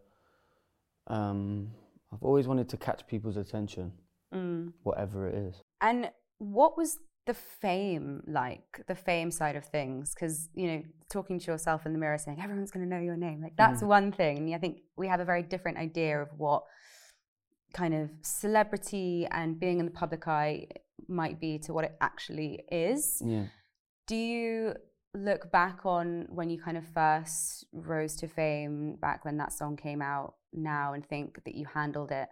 Um, 1.06 1.70
I've 2.12 2.22
always 2.22 2.46
wanted 2.46 2.68
to 2.70 2.76
catch 2.76 3.06
people's 3.06 3.36
attention, 3.36 3.92
Mm. 4.32 4.72
whatever 4.82 5.28
it 5.28 5.34
is. 5.34 5.62
And 5.80 6.10
what 6.38 6.76
was 6.76 6.98
the 7.26 7.34
fame 7.34 8.22
like, 8.26 8.84
the 8.86 8.94
fame 8.94 9.30
side 9.30 9.56
of 9.56 9.64
things? 9.64 10.14
Because, 10.14 10.48
you 10.54 10.66
know, 10.66 10.82
talking 11.08 11.38
to 11.38 11.50
yourself 11.50 11.86
in 11.86 11.92
the 11.92 11.98
mirror 11.98 12.18
saying, 12.18 12.40
everyone's 12.40 12.70
going 12.70 12.84
to 12.88 12.94
know 12.94 13.00
your 13.00 13.16
name, 13.16 13.42
like 13.42 13.56
that's 13.56 13.82
one 13.82 14.12
thing. 14.12 14.38
And 14.38 14.54
I 14.54 14.58
think 14.58 14.82
we 14.96 15.08
have 15.08 15.20
a 15.20 15.24
very 15.24 15.42
different 15.42 15.78
idea 15.78 16.20
of 16.20 16.28
what 16.38 16.64
kind 17.74 17.92
of 17.94 18.10
celebrity 18.22 19.26
and 19.30 19.60
being 19.60 19.80
in 19.80 19.84
the 19.84 19.90
public 19.90 20.26
eye 20.26 20.66
might 21.08 21.40
be 21.40 21.58
to 21.58 21.74
what 21.74 21.84
it 21.84 21.96
actually 22.00 22.64
is. 22.70 23.20
Yeah. 23.24 23.44
Do 24.06 24.16
you 24.16 24.74
look 25.12 25.52
back 25.52 25.84
on 25.84 26.26
when 26.28 26.50
you 26.50 26.60
kind 26.60 26.76
of 26.76 26.86
first 26.86 27.66
rose 27.72 28.16
to 28.16 28.28
fame, 28.28 28.96
back 29.00 29.24
when 29.24 29.36
that 29.38 29.52
song 29.52 29.76
came 29.76 30.00
out 30.00 30.34
now, 30.52 30.92
and 30.92 31.04
think 31.04 31.44
that 31.44 31.54
you 31.54 31.66
handled 31.66 32.10
it 32.10 32.28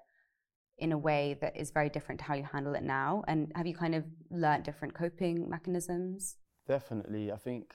in 0.78 0.92
a 0.92 0.99
way 0.99 1.37
that 1.40 1.56
is 1.56 1.70
very 1.70 1.88
different 1.88 2.20
to 2.20 2.25
how 2.25 2.34
you 2.34 2.44
handle 2.44 2.75
it 2.75 2.82
now? 2.82 3.22
And 3.28 3.52
have 3.54 3.66
you 3.66 3.75
kind 3.75 3.94
of 3.94 4.04
learnt 4.30 4.64
different 4.64 4.94
coping 4.94 5.49
mechanisms? 5.49 6.37
Definitely, 6.66 7.32
I 7.32 7.37
think 7.37 7.75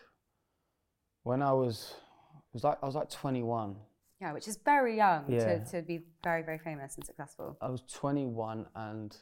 when 1.24 1.42
I 1.42 1.54
was, 1.54 1.96
it 2.36 2.54
was 2.54 2.64
like 2.64 2.78
I 2.82 2.86
was 2.86 2.96
like 2.96 3.10
21. 3.10 3.76
Yeah, 4.20 4.34
which 4.34 4.48
is 4.48 4.58
very 4.58 4.96
young 4.96 5.32
Yeah. 5.32 5.60
to, 5.60 5.66
to 5.72 5.82
be 5.82 6.04
very, 6.24 6.42
very 6.42 6.58
famous 6.58 6.96
and 6.96 7.06
successful. 7.06 7.58
I 7.62 7.70
was 7.70 7.82
21 7.82 8.68
and 8.76 9.16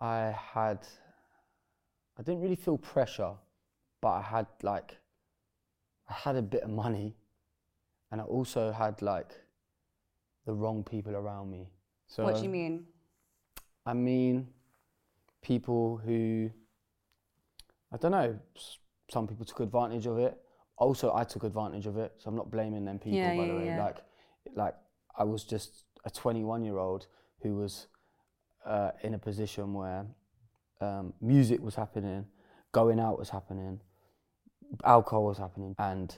I 0.00 0.30
had, 0.30 0.86
I 2.18 2.22
didn't 2.22 2.40
really 2.40 2.56
feel 2.56 2.78
pressure, 2.78 3.34
but 4.00 4.10
I 4.10 4.22
had 4.22 4.46
like, 4.62 4.98
I 6.08 6.12
had 6.12 6.36
a 6.36 6.42
bit 6.42 6.62
of 6.62 6.70
money 6.70 7.16
and 8.10 8.20
I 8.20 8.24
also 8.24 8.70
had 8.72 9.02
like 9.02 9.32
the 10.44 10.52
wrong 10.54 10.84
people 10.84 11.14
around 11.16 11.50
me. 11.50 11.70
So 12.06 12.24
what 12.24 12.36
do 12.36 12.42
you 12.42 12.48
mean? 12.50 12.86
I 13.86 13.94
mean, 13.94 14.48
people 15.40 15.96
who, 16.04 16.50
I 17.92 17.96
don't 17.96 18.12
know, 18.12 18.38
some 19.10 19.26
people 19.26 19.44
took 19.44 19.60
advantage 19.60 20.06
of 20.06 20.18
it. 20.18 20.38
Also, 20.82 21.14
I 21.14 21.24
took 21.24 21.44
advantage 21.44 21.86
of 21.86 21.96
it, 21.96 22.12
so 22.18 22.28
I'm 22.28 22.36
not 22.36 22.50
blaming 22.50 22.84
them 22.84 22.98
people, 22.98 23.18
Yeah, 23.18 23.36
by 23.36 23.46
the 23.46 23.54
way. 23.54 23.66
yeah. 23.66 23.84
Like, 23.84 23.98
like 24.54 24.74
I 25.16 25.24
was 25.24 25.44
just 25.44 25.84
a 26.04 26.10
21 26.10 26.64
year 26.64 26.78
old 26.78 27.06
who 27.42 27.54
was 27.56 27.86
uh, 28.66 28.90
in 29.02 29.14
a 29.14 29.18
position 29.18 29.74
where 29.74 30.06
um, 30.80 31.12
music 31.20 31.60
was 31.62 31.74
happening, 31.76 32.26
going 32.72 32.98
out 32.98 33.18
was 33.18 33.30
happening, 33.30 33.80
alcohol 34.84 35.24
was 35.26 35.38
happening, 35.38 35.74
and 35.78 36.16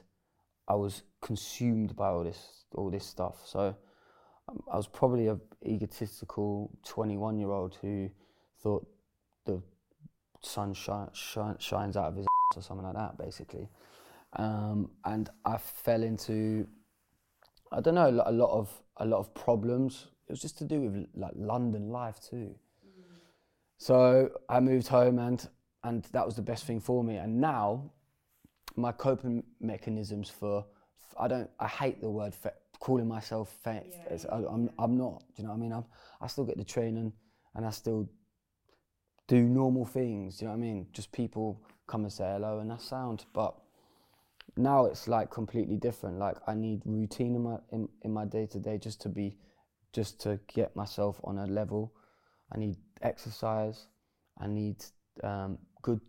I 0.67 0.75
was 0.77 1.03
consumed 1.21 1.95
by 1.95 2.09
all 2.09 2.25
this, 2.25 2.65
all 2.75 2.91
this 2.91 3.05
stuff. 3.05 3.37
So 3.45 3.77
um, 4.49 4.63
I 4.73 4.77
was 4.77 4.87
probably 4.87 5.27
a 5.29 5.39
egotistical 5.67 6.71
21 6.87 7.39
year 7.39 7.51
old 7.51 7.77
who 7.83 8.09
thought 8.63 8.87
the 9.45 9.63
sun 10.43 10.73
shine, 10.73 11.09
shine, 11.13 11.57
shines 11.59 11.97
out 11.99 12.09
of 12.09 12.17
his 12.17 12.27
or 12.57 12.63
something 12.63 12.87
like 12.87 12.97
that, 12.97 13.19
basically. 13.19 13.69
Um, 14.37 14.91
and 15.05 15.31
I 15.45 15.59
fell 15.59 16.03
into, 16.03 16.67
I 17.73 17.81
don't 17.81 17.95
know, 17.95 18.09
a 18.25 18.33
lot 18.33 18.51
of 18.51 18.71
a 18.99 19.05
lot 19.07 19.19
of 19.19 19.35
problems. 19.35 20.07
It 20.29 20.33
was 20.33 20.41
just 20.41 20.59
to 20.59 20.65
do 20.65 20.81
with 20.81 21.07
like 21.15 21.33
London 21.37 21.91
life 21.91 22.21
too. 22.21 22.55
Mm. 22.87 23.05
So 23.79 24.31
I 24.49 24.61
moved 24.61 24.89
home, 24.89 25.19
and 25.19 25.47
and 25.85 26.05
that 26.13 26.27
was 26.27 26.35
the 26.35 26.43
best 26.43 26.65
thing 26.65 26.81
for 26.81 27.05
me. 27.05 27.17
And 27.17 27.41
now, 27.41 27.91
my 28.77 28.91
coping 28.93 29.45
mechanisms 29.61 30.31
for, 30.31 30.65
I 31.19 31.29
don't, 31.29 31.51
I 31.61 31.69
hate 31.69 32.01
the 32.01 32.11
word 32.11 32.35
fa- 32.35 32.55
calling 32.81 33.07
myself 33.07 33.55
fat. 33.63 33.87
Yeah, 33.91 34.17
I, 34.33 34.37
am 34.39 34.71
I'm 34.79 34.97
not. 34.97 35.21
Do 35.37 35.43
you 35.43 35.45
know 35.45 35.51
what 35.51 35.57
I 35.57 35.61
mean? 35.61 35.73
I'm, 35.73 35.85
I 36.21 36.27
still 36.27 36.45
get 36.45 36.57
the 36.57 36.65
training, 36.65 37.13
and 37.55 37.67
I 37.67 37.71
still 37.71 38.09
do 39.29 39.43
normal 39.43 39.85
things. 39.85 40.39
Do 40.39 40.45
you 40.45 40.49
know 40.49 40.57
what 40.57 40.65
I 40.65 40.69
mean? 40.69 40.87
Just 40.93 41.13
people 41.13 41.61
come 41.87 42.03
and 42.03 42.13
say 42.13 42.25
hello, 42.25 42.59
and 42.61 42.71
that's 42.71 42.89
sound. 42.89 43.27
But 43.33 43.55
now 44.57 44.87
it's 44.87 45.09
like 45.09 45.31
completely 45.31 45.77
different. 45.77 46.19
Like 46.19 46.37
I 46.47 46.55
need 46.55 46.83
routine 46.85 47.35
in 47.35 47.43
my 47.43 47.57
in, 47.73 47.89
in 48.03 48.13
my 48.13 48.25
day 48.25 48.47
to 48.47 48.59
day 48.59 48.79
just 48.79 49.01
to 49.03 49.09
be, 49.09 49.37
just 49.93 50.21
to 50.23 50.39
get 50.53 50.75
myself 50.77 51.21
on 51.25 51.39
a 51.39 51.47
level. 51.47 51.93
I 52.53 52.59
need 52.59 52.77
exercise. 53.03 53.87
I 54.39 54.47
need 54.47 54.85
um, 55.23 55.59
good 55.83 56.01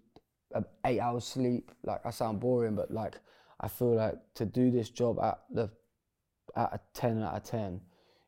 uh, 0.54 0.62
eight 0.86 1.00
hours 1.00 1.26
sleep. 1.26 1.72
Like 1.84 2.06
I 2.06 2.12
sound 2.12 2.40
boring, 2.40 2.76
but 2.76 2.92
like 2.92 3.20
I 3.60 3.68
feel 3.68 3.96
like 3.96 4.16
to 4.36 4.46
do 4.46 4.72
this 4.72 4.90
job 4.90 5.20
at 5.20 5.40
the 5.52 5.70
at 6.56 6.74
a 6.74 6.80
ten 6.94 7.24
out 7.24 7.36
of 7.36 7.44
ten, 7.44 7.82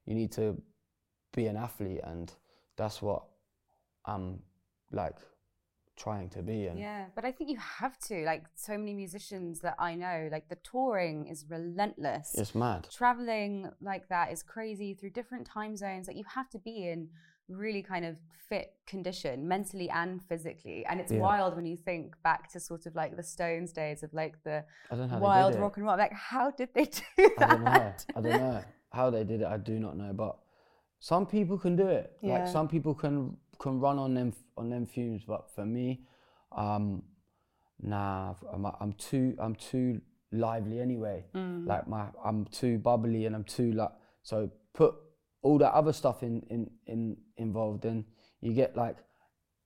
you 0.06 0.16
need 0.16 0.32
to 0.34 0.60
be 1.34 1.46
an 1.46 1.58
athlete, 1.58 2.02
and 2.04 2.32
that's 2.76 3.02
what 3.02 3.24
I'm 4.06 4.40
like 4.92 5.16
trying 5.98 6.30
to 6.30 6.44
be 6.44 6.68
and 6.68 6.80
yeah 6.80 7.06
but 7.16 7.26
i 7.26 7.32
think 7.32 7.50
you 7.50 7.58
have 7.58 7.98
to 7.98 8.24
like 8.24 8.44
so 8.56 8.78
many 8.78 8.94
musicians 8.94 9.60
that 9.62 9.76
i 9.80 9.96
know 9.96 10.30
like 10.32 10.48
the 10.48 10.58
touring 10.64 11.28
is 11.28 11.46
relentless. 11.50 12.36
It's 12.36 12.56
mad. 12.56 12.88
Traveling 12.92 13.70
like 13.82 14.08
that 14.10 14.32
is 14.32 14.44
crazy 14.44 14.94
through 14.94 15.12
different 15.12 15.46
time 15.46 15.76
zones 15.76 16.08
like 16.08 16.18
you 16.18 16.26
have 16.34 16.50
to 16.50 16.60
be 16.60 16.88
in 16.90 17.10
really 17.50 17.82
kind 17.82 18.06
of 18.06 18.18
fit 18.50 18.74
condition 18.86 19.48
mentally 19.48 19.90
and 19.90 20.22
physically. 20.24 20.86
And 20.86 21.00
it's 21.00 21.12
yeah. 21.12 21.20
wild 21.20 21.56
when 21.56 21.66
you 21.66 21.78
think 21.78 22.16
back 22.24 22.52
to 22.54 22.60
sort 22.60 22.86
of 22.86 22.96
like 22.96 23.16
the 23.16 23.24
stones 23.24 23.72
days 23.72 24.04
of 24.04 24.14
like 24.14 24.42
the 24.44 24.64
wild 24.92 25.56
rock 25.56 25.78
and 25.78 25.86
roll. 25.86 25.98
Like 25.98 26.14
how 26.14 26.52
did 26.52 26.70
they 26.74 26.86
do 27.18 27.30
that 27.38 27.50
i 27.50 27.56
don't 27.56 27.64
know. 27.64 27.94
i 28.16 28.22
don't 28.22 28.42
know 28.42 28.64
how 28.92 29.10
they 29.10 29.24
did 29.24 29.42
it. 29.42 29.48
I 29.48 29.58
do 29.58 29.80
not 29.80 29.98
know. 29.98 30.14
But 30.14 30.38
some 31.00 31.26
people 31.26 31.58
can 31.58 31.76
do 31.76 31.88
it. 31.88 32.12
Yeah. 32.22 32.40
like 32.40 32.48
some 32.48 32.68
people 32.68 32.94
can 32.94 33.38
can 33.60 33.80
run 33.80 34.00
on 34.00 34.14
them 34.14 34.34
on 34.58 34.70
them 34.70 34.86
fumes, 34.86 35.24
but 35.28 35.50
for 35.54 35.66
me, 35.66 36.02
um, 36.56 37.04
nah, 37.82 38.34
I'm, 38.52 38.66
I'm 38.80 38.94
too 38.94 39.36
I'm 39.40 39.56
too 39.56 40.02
lively 40.32 40.80
anyway. 40.80 41.26
Mm. 41.36 41.66
Like 41.68 41.88
my 41.88 42.08
I'm 42.24 42.46
too 42.46 42.78
bubbly 42.78 43.26
and 43.26 43.36
I'm 43.36 43.44
too 43.44 43.72
like 43.72 43.92
so 44.24 44.52
put 44.74 44.96
all 45.42 45.58
that 45.60 45.74
other 45.74 45.94
stuff 45.94 46.24
in 46.24 46.42
in 46.50 46.70
in 46.86 47.18
involved 47.38 47.86
in 47.86 48.06
you 48.42 48.54
get 48.54 48.76
like 48.76 48.98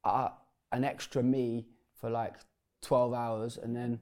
uh, 0.04 0.30
an 0.72 0.84
extra 0.84 1.24
me 1.24 1.68
for 2.00 2.10
like 2.10 2.36
12 2.82 3.14
hours 3.14 3.58
and 3.58 3.76
then 3.76 4.00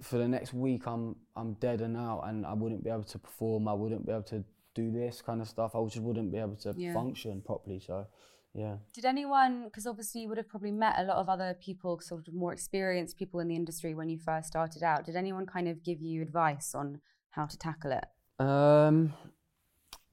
for 0.00 0.18
the 0.18 0.28
next 0.28 0.52
week 0.52 0.86
I'm 0.86 1.16
I'm 1.36 1.54
dead 1.54 1.80
and 1.80 1.96
out 1.96 2.22
and 2.26 2.44
I 2.46 2.52
wouldn't 2.54 2.84
be 2.84 2.90
able 2.90 3.04
to 3.04 3.18
perform 3.18 3.68
I 3.68 3.72
wouldn't 3.72 4.06
be 4.06 4.12
able 4.12 4.22
to 4.24 4.44
do 4.74 4.90
this 4.90 5.22
kind 5.22 5.40
of 5.40 5.48
stuff 5.48 5.74
I 5.74 5.82
just 5.84 5.98
wouldn't 5.98 6.32
be 6.32 6.38
able 6.38 6.56
to 6.56 6.74
yeah. 6.76 6.92
function 6.92 7.42
properly 7.44 7.80
so 7.80 8.06
yeah. 8.54 8.76
Did 8.94 9.04
anyone, 9.04 9.64
because 9.64 9.86
obviously 9.86 10.22
you 10.22 10.28
would 10.28 10.38
have 10.38 10.48
probably 10.48 10.72
met 10.72 10.96
a 10.98 11.04
lot 11.04 11.18
of 11.18 11.28
other 11.28 11.56
people, 11.60 12.00
sort 12.00 12.26
of 12.26 12.34
more 12.34 12.52
experienced 12.52 13.16
people 13.16 13.40
in 13.40 13.48
the 13.48 13.56
industry 13.56 13.94
when 13.94 14.08
you 14.08 14.18
first 14.18 14.48
started 14.48 14.82
out. 14.82 15.04
Did 15.04 15.16
anyone 15.16 15.46
kind 15.46 15.68
of 15.68 15.82
give 15.82 16.00
you 16.00 16.22
advice 16.22 16.74
on 16.74 17.00
how 17.30 17.46
to 17.46 17.58
tackle 17.58 17.92
it? 17.92 18.04
Um, 18.42 19.12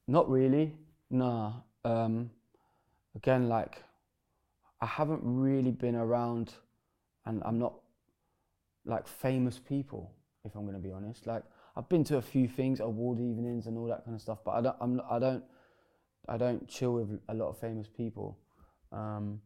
not 0.07 0.29
really. 0.29 0.73
Nah. 1.09 1.53
Um, 1.83 2.29
again, 3.15 3.47
like 3.47 3.83
I 4.81 4.85
haven't 4.85 5.21
really 5.23 5.71
been 5.71 5.95
around, 5.95 6.53
and 7.25 7.41
I'm 7.45 7.57
not 7.57 7.73
like 8.85 9.07
famous 9.07 9.59
people. 9.59 10.11
If 10.43 10.55
I'm 10.55 10.63
going 10.63 10.75
to 10.75 10.79
be 10.79 10.91
honest, 10.91 11.25
like 11.25 11.43
I've 11.75 11.89
been 11.89 12.03
to 12.05 12.17
a 12.17 12.21
few 12.21 12.47
things, 12.47 12.79
award 12.79 13.19
evenings 13.19 13.65
and 13.65 13.77
all 13.77 13.87
that 13.87 14.05
kind 14.05 14.15
of 14.15 14.21
stuff, 14.21 14.39
but 14.45 14.51
I 14.51 14.61
don't. 14.61 14.75
I'm. 14.79 15.01
I 15.09 15.19
don't 15.19 15.43
I 16.27 16.37
don't 16.37 16.67
chill 16.67 16.93
with 16.93 17.19
a 17.29 17.33
lot 17.33 17.49
of 17.49 17.57
famous 17.57 17.87
people. 17.87 18.37
Um, 18.91 19.41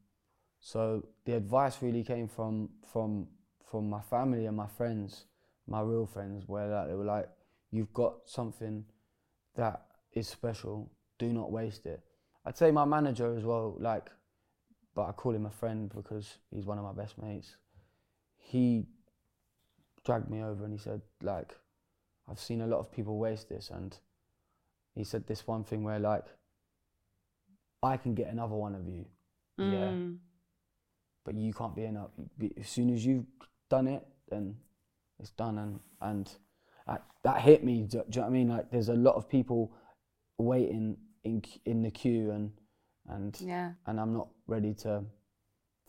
so 0.59 1.05
the 1.25 1.35
advice 1.35 1.81
really 1.81 2.03
came 2.03 2.27
from 2.27 2.69
from 2.91 3.27
from 3.69 3.89
my 3.89 4.01
family 4.01 4.45
and 4.45 4.57
my 4.57 4.67
friends, 4.67 5.25
my 5.67 5.81
real 5.81 6.05
friends, 6.05 6.47
where 6.47 6.85
they 6.87 6.93
were 6.93 7.05
like, 7.05 7.29
"You've 7.71 7.93
got 7.93 8.15
something 8.25 8.85
that 9.55 9.85
is 10.13 10.27
special. 10.27 10.91
Do 11.17 11.31
not 11.31 11.51
waste 11.51 11.85
it." 11.85 12.01
I'd 12.45 12.57
say 12.57 12.71
my 12.71 12.85
manager 12.85 13.35
as 13.35 13.43
well, 13.43 13.75
like, 13.79 14.09
but 14.95 15.07
I 15.07 15.11
call 15.11 15.35
him 15.35 15.45
a 15.45 15.51
friend 15.51 15.91
because 15.93 16.37
he's 16.49 16.65
one 16.65 16.77
of 16.77 16.83
my 16.83 16.93
best 16.93 17.21
mates. 17.21 17.57
He 18.37 18.87
dragged 20.05 20.29
me 20.29 20.41
over 20.41 20.63
and 20.63 20.73
he 20.73 20.79
said, 20.79 21.01
like, 21.21 21.55
I've 22.27 22.39
seen 22.39 22.61
a 22.61 22.67
lot 22.67 22.79
of 22.79 22.91
people 22.91 23.17
waste 23.17 23.49
this, 23.49 23.69
and 23.69 23.95
he 24.95 25.03
said 25.03 25.27
this 25.27 25.45
one 25.45 25.63
thing 25.63 25.83
where 25.83 25.99
like 25.99 26.25
I 27.81 27.97
can 27.97 28.13
get 28.13 28.27
another 28.27 28.55
one 28.55 28.75
of 28.75 28.87
you. 28.87 29.05
Mm. 29.59 29.73
Yeah. 29.73 30.17
But 31.25 31.35
you 31.35 31.53
can't 31.53 31.75
be 31.75 31.85
enough. 31.85 32.11
As 32.59 32.67
soon 32.67 32.89
as 32.93 33.05
you've 33.05 33.25
done 33.69 33.87
it, 33.87 34.05
then 34.29 34.55
it's 35.19 35.31
done. 35.31 35.57
And 35.57 35.79
and 36.01 36.31
that, 36.87 37.03
that 37.23 37.41
hit 37.41 37.63
me. 37.63 37.83
Do, 37.83 37.97
do, 37.97 37.97
you 37.97 38.03
know 38.17 38.21
what 38.21 38.27
I 38.27 38.29
mean? 38.33 38.49
Like 38.49 38.71
there's 38.71 38.89
a 38.89 38.93
lot 38.93 39.15
of 39.15 39.29
people 39.29 39.71
waiting 40.37 40.97
in 41.23 41.43
in 41.65 41.81
the 41.81 41.91
queue, 41.91 42.31
and 42.31 42.51
and 43.07 43.37
yeah. 43.41 43.71
and 43.85 43.99
I'm 43.99 44.13
not 44.13 44.29
ready 44.47 44.73
to 44.75 45.03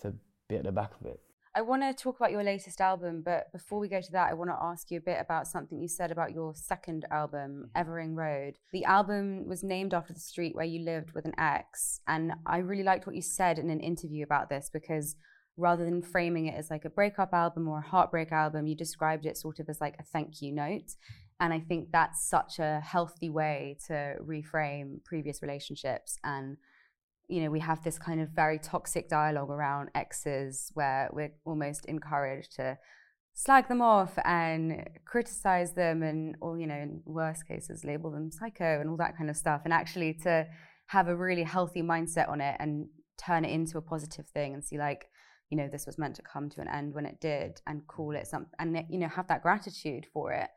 to 0.02 0.14
be 0.48 0.56
at 0.56 0.64
the 0.64 0.72
back 0.72 0.92
of 1.00 1.06
it. 1.06 1.20
I 1.52 1.62
want 1.62 1.82
to 1.82 1.92
talk 1.92 2.16
about 2.16 2.30
your 2.30 2.44
latest 2.44 2.80
album, 2.80 3.22
but 3.24 3.50
before 3.50 3.80
we 3.80 3.88
go 3.88 4.00
to 4.00 4.12
that, 4.12 4.30
I 4.30 4.34
want 4.34 4.50
to 4.50 4.58
ask 4.62 4.88
you 4.90 4.98
a 4.98 5.02
bit 5.02 5.18
about 5.20 5.48
something 5.48 5.80
you 5.80 5.88
said 5.88 6.12
about 6.12 6.32
your 6.32 6.54
second 6.54 7.06
album, 7.10 7.70
mm-hmm. 7.74 7.90
Evering 7.90 8.14
Road. 8.14 8.58
The 8.72 8.84
album 8.84 9.48
was 9.48 9.64
named 9.64 9.92
after 9.92 10.12
the 10.12 10.20
street 10.20 10.54
where 10.54 10.64
you 10.64 10.84
lived 10.84 11.10
with 11.10 11.24
an 11.24 11.34
ex, 11.38 12.00
and 12.06 12.34
I 12.46 12.58
really 12.58 12.84
liked 12.84 13.06
what 13.06 13.16
you 13.16 13.22
said 13.22 13.58
in 13.58 13.68
an 13.68 13.80
interview 13.80 14.22
about 14.22 14.48
this 14.48 14.70
because 14.72 15.16
rather 15.56 15.84
than 15.84 16.02
framing 16.02 16.46
it 16.46 16.54
as 16.54 16.70
like 16.70 16.84
a 16.84 16.90
breakup 16.90 17.32
album 17.32 17.66
or 17.66 17.78
a 17.78 17.88
heartbreak 17.88 18.30
album, 18.30 18.68
you 18.68 18.76
described 18.76 19.26
it 19.26 19.36
sort 19.36 19.58
of 19.58 19.68
as 19.68 19.80
like 19.80 19.96
a 19.98 20.04
thank 20.04 20.40
you 20.40 20.52
note. 20.52 20.94
And 21.40 21.52
I 21.52 21.58
think 21.58 21.88
that's 21.90 22.28
such 22.28 22.60
a 22.60 22.80
healthy 22.80 23.28
way 23.28 23.76
to 23.88 24.14
reframe 24.24 25.02
previous 25.04 25.42
relationships 25.42 26.16
and 26.22 26.58
you 27.30 27.42
know, 27.42 27.50
we 27.50 27.60
have 27.60 27.82
this 27.84 27.98
kind 27.98 28.20
of 28.20 28.30
very 28.30 28.58
toxic 28.58 29.08
dialogue 29.08 29.50
around 29.50 29.90
exes 29.94 30.70
where 30.74 31.08
we're 31.12 31.32
almost 31.44 31.86
encouraged 31.86 32.56
to 32.56 32.76
slag 33.34 33.68
them 33.68 33.80
off 33.80 34.18
and 34.24 34.88
criticize 35.04 35.72
them 35.74 36.02
and, 36.02 36.36
or, 36.40 36.58
you 36.58 36.66
know, 36.66 36.74
in 36.74 37.02
worst 37.06 37.46
cases, 37.46 37.84
label 37.84 38.10
them 38.10 38.30
psycho 38.30 38.80
and 38.80 38.90
all 38.90 38.96
that 38.96 39.16
kind 39.16 39.30
of 39.30 39.36
stuff. 39.36 39.62
And 39.64 39.72
actually 39.72 40.14
to 40.24 40.46
have 40.86 41.08
a 41.08 41.16
really 41.16 41.44
healthy 41.44 41.82
mindset 41.82 42.28
on 42.28 42.40
it 42.40 42.56
and 42.58 42.88
turn 43.16 43.44
it 43.44 43.52
into 43.52 43.78
a 43.78 43.82
positive 43.82 44.26
thing 44.26 44.52
and 44.52 44.64
see 44.64 44.76
like, 44.76 45.06
you 45.50 45.56
know, 45.56 45.68
this 45.70 45.86
was 45.86 45.98
meant 45.98 46.16
to 46.16 46.22
come 46.22 46.50
to 46.50 46.60
an 46.60 46.68
end 46.68 46.94
when 46.94 47.06
it 47.06 47.20
did 47.20 47.60
and 47.66 47.86
call 47.86 48.14
it 48.16 48.26
something 48.26 48.52
and, 48.58 48.84
you 48.90 48.98
know, 48.98 49.08
have 49.08 49.28
that 49.28 49.42
gratitude 49.42 50.06
for 50.12 50.32
it, 50.32 50.48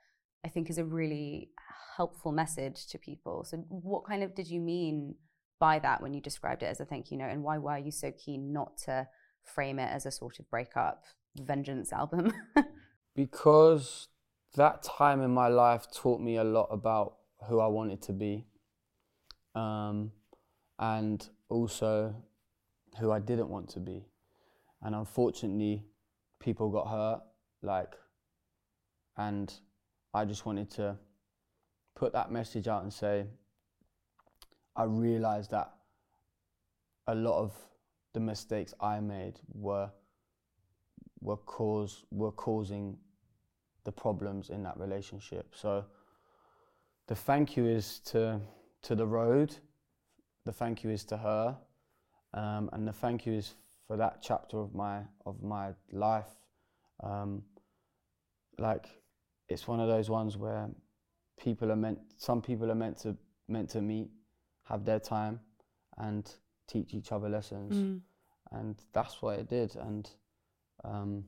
I 0.44 0.50
think 0.50 0.70
is 0.70 0.80
a 0.80 0.86
really 0.86 1.52
helpful 1.98 2.32
message 2.32 2.88
to 2.88 2.98
people. 2.98 3.44
So 3.44 3.58
what 3.70 4.06
kind 4.06 4.24
of 4.24 4.34
did 4.34 4.48
you 4.48 4.60
mean 4.60 5.16
by 5.64 5.80
that 5.80 6.02
when 6.02 6.14
you 6.14 6.20
described 6.20 6.62
it 6.62 6.66
as 6.66 6.82
a 6.82 6.86
thank 6.86 7.10
you 7.10 7.16
note, 7.16 7.30
and 7.30 7.42
why 7.42 7.58
were 7.58 7.78
you 7.78 7.90
so 7.90 8.12
keen 8.12 8.52
not 8.52 8.78
to 8.78 9.08
frame 9.46 9.80
it 9.80 9.90
as 9.90 10.06
a 10.06 10.12
sort 10.12 10.38
of 10.40 10.50
breakup 10.50 11.06
vengeance 11.38 11.94
album? 11.94 12.34
because 13.16 14.10
that 14.56 14.84
time 14.84 15.22
in 15.22 15.32
my 15.32 15.48
life 15.48 15.86
taught 15.90 16.20
me 16.20 16.36
a 16.36 16.44
lot 16.44 16.68
about 16.70 17.14
who 17.48 17.62
I 17.62 17.68
wanted 17.68 18.02
to 18.02 18.12
be, 18.12 18.46
um, 19.56 20.12
and 20.80 21.26
also 21.48 22.14
who 23.00 23.14
I 23.14 23.20
didn't 23.20 23.48
want 23.48 23.70
to 23.70 23.80
be. 23.80 24.04
And 24.82 24.94
unfortunately, 24.94 25.86
people 26.42 26.72
got 26.72 26.90
hurt, 26.90 27.22
like, 27.62 27.94
and 29.16 29.54
I 30.14 30.26
just 30.26 30.46
wanted 30.46 30.70
to 30.72 30.98
put 31.96 32.12
that 32.12 32.34
message 32.34 32.68
out 32.68 32.84
and 32.84 32.92
say, 32.92 33.28
I 34.76 34.84
realized 34.84 35.52
that 35.52 35.74
a 37.08 37.16
lot 37.16 37.40
of 37.40 37.54
the 38.14 38.20
mistakes 38.20 38.74
I 38.80 39.00
made 39.00 39.40
were 39.54 39.90
were 41.22 41.38
cause 41.38 42.04
were 42.12 42.32
causing 42.32 42.98
the 43.84 43.92
problems 43.92 44.50
in 44.50 44.64
that 44.64 44.78
relationship. 44.78 45.54
So 45.56 45.86
the 47.08 47.16
thank 47.16 47.58
you 47.58 47.66
is 47.66 48.00
to 48.12 48.40
to 48.84 48.96
the 48.96 49.06
road, 49.06 49.56
the 50.46 50.52
thank 50.52 50.84
you 50.84 50.90
is 50.90 51.04
to 51.06 51.18
her, 51.18 51.58
um, 52.34 52.70
and 52.74 52.88
the 52.88 52.94
thank 52.94 53.26
you 53.26 53.34
is 53.34 53.56
for 53.88 53.98
that 53.98 54.22
chapter 54.22 54.60
of 54.60 54.74
my 54.74 55.02
of 55.26 55.42
my 55.44 55.74
life. 55.92 56.30
Um, 57.02 57.44
like 58.58 58.88
it's 59.50 59.68
one 59.68 59.80
of 59.80 59.88
those 59.88 60.10
ones 60.10 60.38
where 60.38 60.70
people 61.38 61.72
are 61.72 61.76
meant 61.76 62.00
some 62.18 62.42
people 62.42 62.72
are 62.72 62.76
meant 62.76 62.98
to 63.00 63.18
meant 63.48 63.70
to 63.72 63.82
meet, 63.82 64.10
have 64.64 64.86
their 64.86 65.00
time, 65.00 65.40
and 65.98 66.32
teach 66.68 66.94
each 66.94 67.12
other 67.12 67.30
lessons, 67.30 67.76
Mm. 67.76 68.02
and 68.52 68.76
that's 68.94 69.22
what 69.22 69.40
it 69.40 69.48
did, 69.50 69.76
and 69.76 70.10
um, 70.84 71.26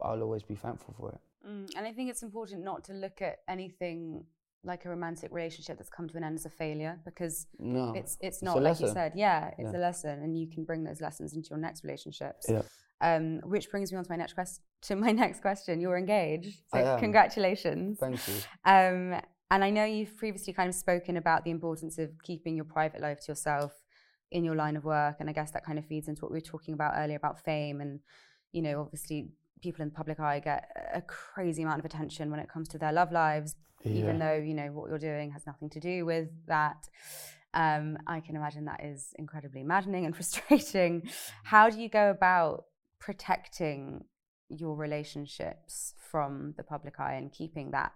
I'll, 0.00 0.22
always 0.22 0.42
be 0.42 0.54
thankful 0.56 0.94
for 0.98 1.12
it. 1.12 1.20
Mm, 1.46 1.70
and 1.76 1.86
I 1.86 1.92
think 1.92 2.10
it's 2.10 2.22
important 2.22 2.64
not 2.64 2.84
to 2.84 2.92
look 2.92 3.22
at 3.22 3.38
anything 3.48 4.24
like 4.64 4.84
a 4.84 4.88
romantic 4.88 5.32
relationship 5.32 5.78
that's 5.78 5.88
come 5.90 6.08
to 6.08 6.16
an 6.16 6.24
end 6.24 6.34
as 6.36 6.44
a 6.44 6.50
failure 6.50 6.98
because 7.04 7.46
No, 7.60 7.92
it's 7.94 8.18
it's 8.20 8.42
not 8.42 8.60
like 8.60 8.80
you 8.80 8.88
said. 8.88 9.12
Yeah, 9.14 9.52
it's 9.56 9.72
Yeah. 9.72 9.78
a 9.78 9.80
lesson, 9.80 10.22
and 10.22 10.36
you 10.36 10.48
can 10.48 10.64
bring 10.64 10.82
those 10.84 11.00
lessons 11.00 11.34
into 11.34 11.50
your 11.50 11.58
next 11.58 11.84
relationships. 11.84 12.46
Yeah. 12.48 12.62
Um, 13.00 13.38
which 13.44 13.70
brings 13.70 13.92
me 13.92 13.98
on 13.98 14.04
to 14.04 14.10
my 14.10 14.16
next 14.16 14.32
question. 14.34 14.64
To 14.82 14.96
my 14.96 15.12
next 15.24 15.40
question, 15.42 15.80
you're 15.80 15.96
engaged, 15.96 16.62
so 16.74 16.96
congratulations. 16.98 17.98
Thank 18.00 18.20
you. 18.26 18.34
Um, 18.64 19.20
and 19.50 19.64
I 19.64 19.70
know 19.70 19.84
you've 19.84 20.16
previously 20.16 20.52
kind 20.52 20.68
of 20.68 20.74
spoken 20.74 21.16
about 21.16 21.44
the 21.44 21.50
importance 21.50 21.98
of 21.98 22.10
keeping 22.22 22.56
your 22.56 22.64
private 22.64 23.00
life 23.00 23.20
to 23.20 23.32
yourself 23.32 23.72
in 24.30 24.44
your 24.44 24.54
line 24.54 24.76
of 24.76 24.84
work, 24.84 25.16
and 25.20 25.30
I 25.30 25.32
guess 25.32 25.50
that 25.52 25.64
kind 25.64 25.78
of 25.78 25.86
feeds 25.86 26.08
into 26.08 26.22
what 26.22 26.30
we 26.30 26.36
were 26.36 26.42
talking 26.42 26.74
about 26.74 26.94
earlier 26.96 27.16
about 27.16 27.42
fame. 27.44 27.80
And 27.80 28.00
you 28.52 28.62
know, 28.62 28.80
obviously, 28.80 29.30
people 29.62 29.82
in 29.82 29.88
the 29.88 29.94
public 29.94 30.20
eye 30.20 30.40
get 30.40 30.68
a 30.94 31.02
crazy 31.02 31.62
amount 31.62 31.78
of 31.78 31.84
attention 31.84 32.30
when 32.30 32.40
it 32.40 32.48
comes 32.48 32.68
to 32.68 32.78
their 32.78 32.92
love 32.92 33.10
lives, 33.10 33.54
even 33.84 34.18
though 34.18 34.34
you 34.34 34.54
know 34.54 34.68
what 34.68 34.90
you're 34.90 34.98
doing 34.98 35.30
has 35.30 35.46
nothing 35.46 35.70
to 35.70 35.80
do 35.80 36.04
with 36.04 36.28
that. 36.46 36.88
Um, 37.54 37.96
I 38.06 38.20
can 38.20 38.36
imagine 38.36 38.66
that 38.66 38.84
is 38.84 39.14
incredibly 39.18 39.62
maddening 39.62 40.04
and 40.04 40.14
frustrating. 40.16 41.08
How 41.44 41.70
do 41.70 41.80
you 41.80 41.88
go 41.88 42.10
about 42.10 42.64
protecting 43.00 44.04
your 44.50 44.76
relationships 44.76 45.94
from 46.10 46.54
the 46.56 46.62
public 46.62 47.00
eye 47.00 47.14
and 47.14 47.32
keeping 47.32 47.70
that 47.70 47.92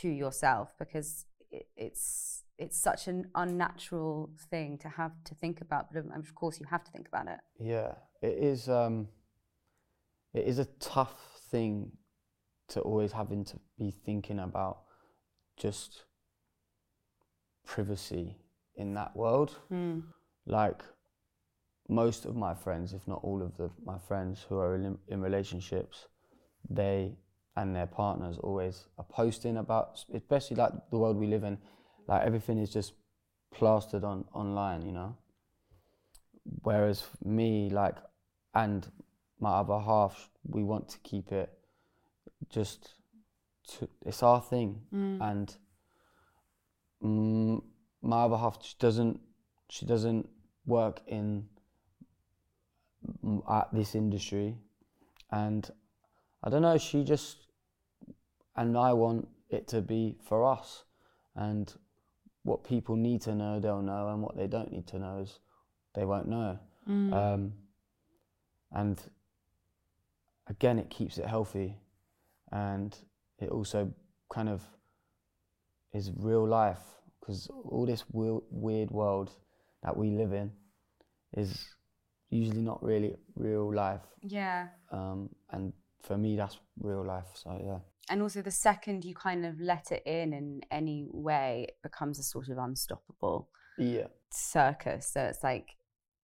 to 0.00 0.08
yourself 0.08 0.74
because 0.78 1.26
it, 1.50 1.66
it's 1.76 2.42
it's 2.56 2.80
such 2.80 3.08
an 3.08 3.28
unnatural 3.34 4.30
thing 4.50 4.78
to 4.78 4.88
have 4.88 5.12
to 5.24 5.34
think 5.34 5.60
about 5.60 5.92
but 5.92 6.04
of 6.16 6.34
course 6.34 6.60
you 6.60 6.66
have 6.70 6.84
to 6.84 6.92
think 6.92 7.08
about 7.08 7.26
it 7.26 7.40
Yeah, 7.58 7.92
it 8.22 8.38
is. 8.38 8.68
Um, 8.68 9.08
it 10.32 10.46
is 10.46 10.58
a 10.58 10.64
tough 10.80 11.14
thing 11.50 11.92
to 12.68 12.80
always 12.80 13.12
having 13.12 13.44
to 13.44 13.58
be 13.78 13.90
thinking 13.90 14.40
about 14.40 14.78
just 15.56 16.04
privacy 17.64 18.38
in 18.76 18.94
that 18.94 19.14
world. 19.14 19.56
Like 20.46 20.82
most 21.88 22.24
of 22.24 22.34
my 22.34 22.54
friends, 22.54 22.92
if 22.92 23.06
not 23.06 23.20
all 23.22 23.42
of 23.42 23.56
the, 23.56 23.70
my 23.84 23.98
friends 23.98 24.44
who 24.48 24.58
are 24.58 24.74
in, 24.74 24.98
in 25.08 25.20
relationships, 25.20 26.06
they 26.68 27.12
and 27.56 27.74
their 27.74 27.86
partners 27.86 28.38
always 28.38 28.86
are 28.98 29.04
posting 29.04 29.56
about, 29.58 30.04
especially 30.12 30.56
like 30.56 30.72
the 30.90 30.98
world 30.98 31.16
we 31.16 31.26
live 31.26 31.44
in, 31.44 31.58
like 32.08 32.22
everything 32.22 32.58
is 32.58 32.70
just 32.70 32.94
plastered 33.52 34.04
on 34.04 34.24
online, 34.32 34.82
you 34.82 34.92
know. 34.92 35.16
Whereas 36.62 37.04
me, 37.24 37.70
like, 37.70 37.96
and 38.54 38.86
my 39.40 39.50
other 39.60 39.78
half, 39.78 40.30
we 40.44 40.62
want 40.62 40.88
to 40.90 40.98
keep 40.98 41.32
it 41.32 41.50
just, 42.50 42.94
to, 43.68 43.88
it's 44.04 44.22
our 44.22 44.40
thing, 44.40 44.80
and 45.22 45.56
mm, 47.02 47.62
my 48.02 48.24
other 48.24 48.36
half 48.36 48.62
she 48.62 48.74
doesn't, 48.78 49.20
she 49.70 49.86
doesn't 49.86 50.28
work 50.66 51.00
in 51.06 51.46
mm, 53.24 53.50
at 53.50 53.68
this 53.72 53.94
industry, 53.94 54.56
and 55.30 55.70
I 56.42 56.50
don't 56.50 56.62
know, 56.62 56.76
she 56.76 57.04
just, 57.04 57.43
and 58.56 58.76
I 58.76 58.92
want 58.92 59.28
it 59.50 59.68
to 59.68 59.80
be 59.82 60.16
for 60.28 60.44
us, 60.44 60.84
and 61.34 61.72
what 62.42 62.64
people 62.64 62.96
need 62.96 63.22
to 63.22 63.34
know, 63.34 63.60
they'll 63.60 63.82
know, 63.82 64.08
and 64.08 64.22
what 64.22 64.36
they 64.36 64.46
don't 64.46 64.70
need 64.70 64.86
to 64.88 64.98
know 64.98 65.20
is 65.22 65.38
they 65.94 66.04
won't 66.04 66.28
know. 66.28 66.58
Um, 67.14 67.52
and 68.72 69.00
again, 70.48 70.78
it 70.78 70.90
keeps 70.90 71.18
it 71.18 71.26
healthy, 71.26 71.78
and 72.52 72.96
it 73.38 73.48
also 73.48 73.92
kind 74.32 74.48
of 74.48 74.62
is 75.92 76.10
real 76.16 76.46
life 76.46 76.82
because 77.20 77.48
all 77.50 77.86
this 77.86 78.04
weird, 78.10 78.42
weird 78.50 78.90
world 78.90 79.30
that 79.82 79.96
we 79.96 80.10
live 80.10 80.32
in 80.32 80.52
is 81.36 81.64
usually 82.30 82.60
not 82.62 82.82
really 82.82 83.14
real 83.36 83.72
life. 83.72 84.02
yeah 84.22 84.68
Um, 84.90 85.30
and 85.50 85.72
for 86.02 86.18
me, 86.18 86.36
that's 86.36 86.58
real 86.78 87.04
life. 87.06 87.28
So 87.34 87.60
yeah. 87.64 87.78
And 88.10 88.20
also 88.22 88.42
the 88.42 88.50
second 88.50 89.04
you 89.04 89.14
kind 89.14 89.44
of 89.46 89.58
let 89.60 89.90
it 89.92 90.02
in 90.06 90.32
in 90.32 90.60
any 90.70 91.06
way 91.10 91.66
it 91.68 91.76
becomes 91.82 92.18
a 92.18 92.22
sort 92.22 92.48
of 92.48 92.58
unstoppable 92.58 93.48
Yeah. 93.78 94.08
circus 94.30 95.06
so 95.12 95.20
it's 95.22 95.42
like 95.42 95.68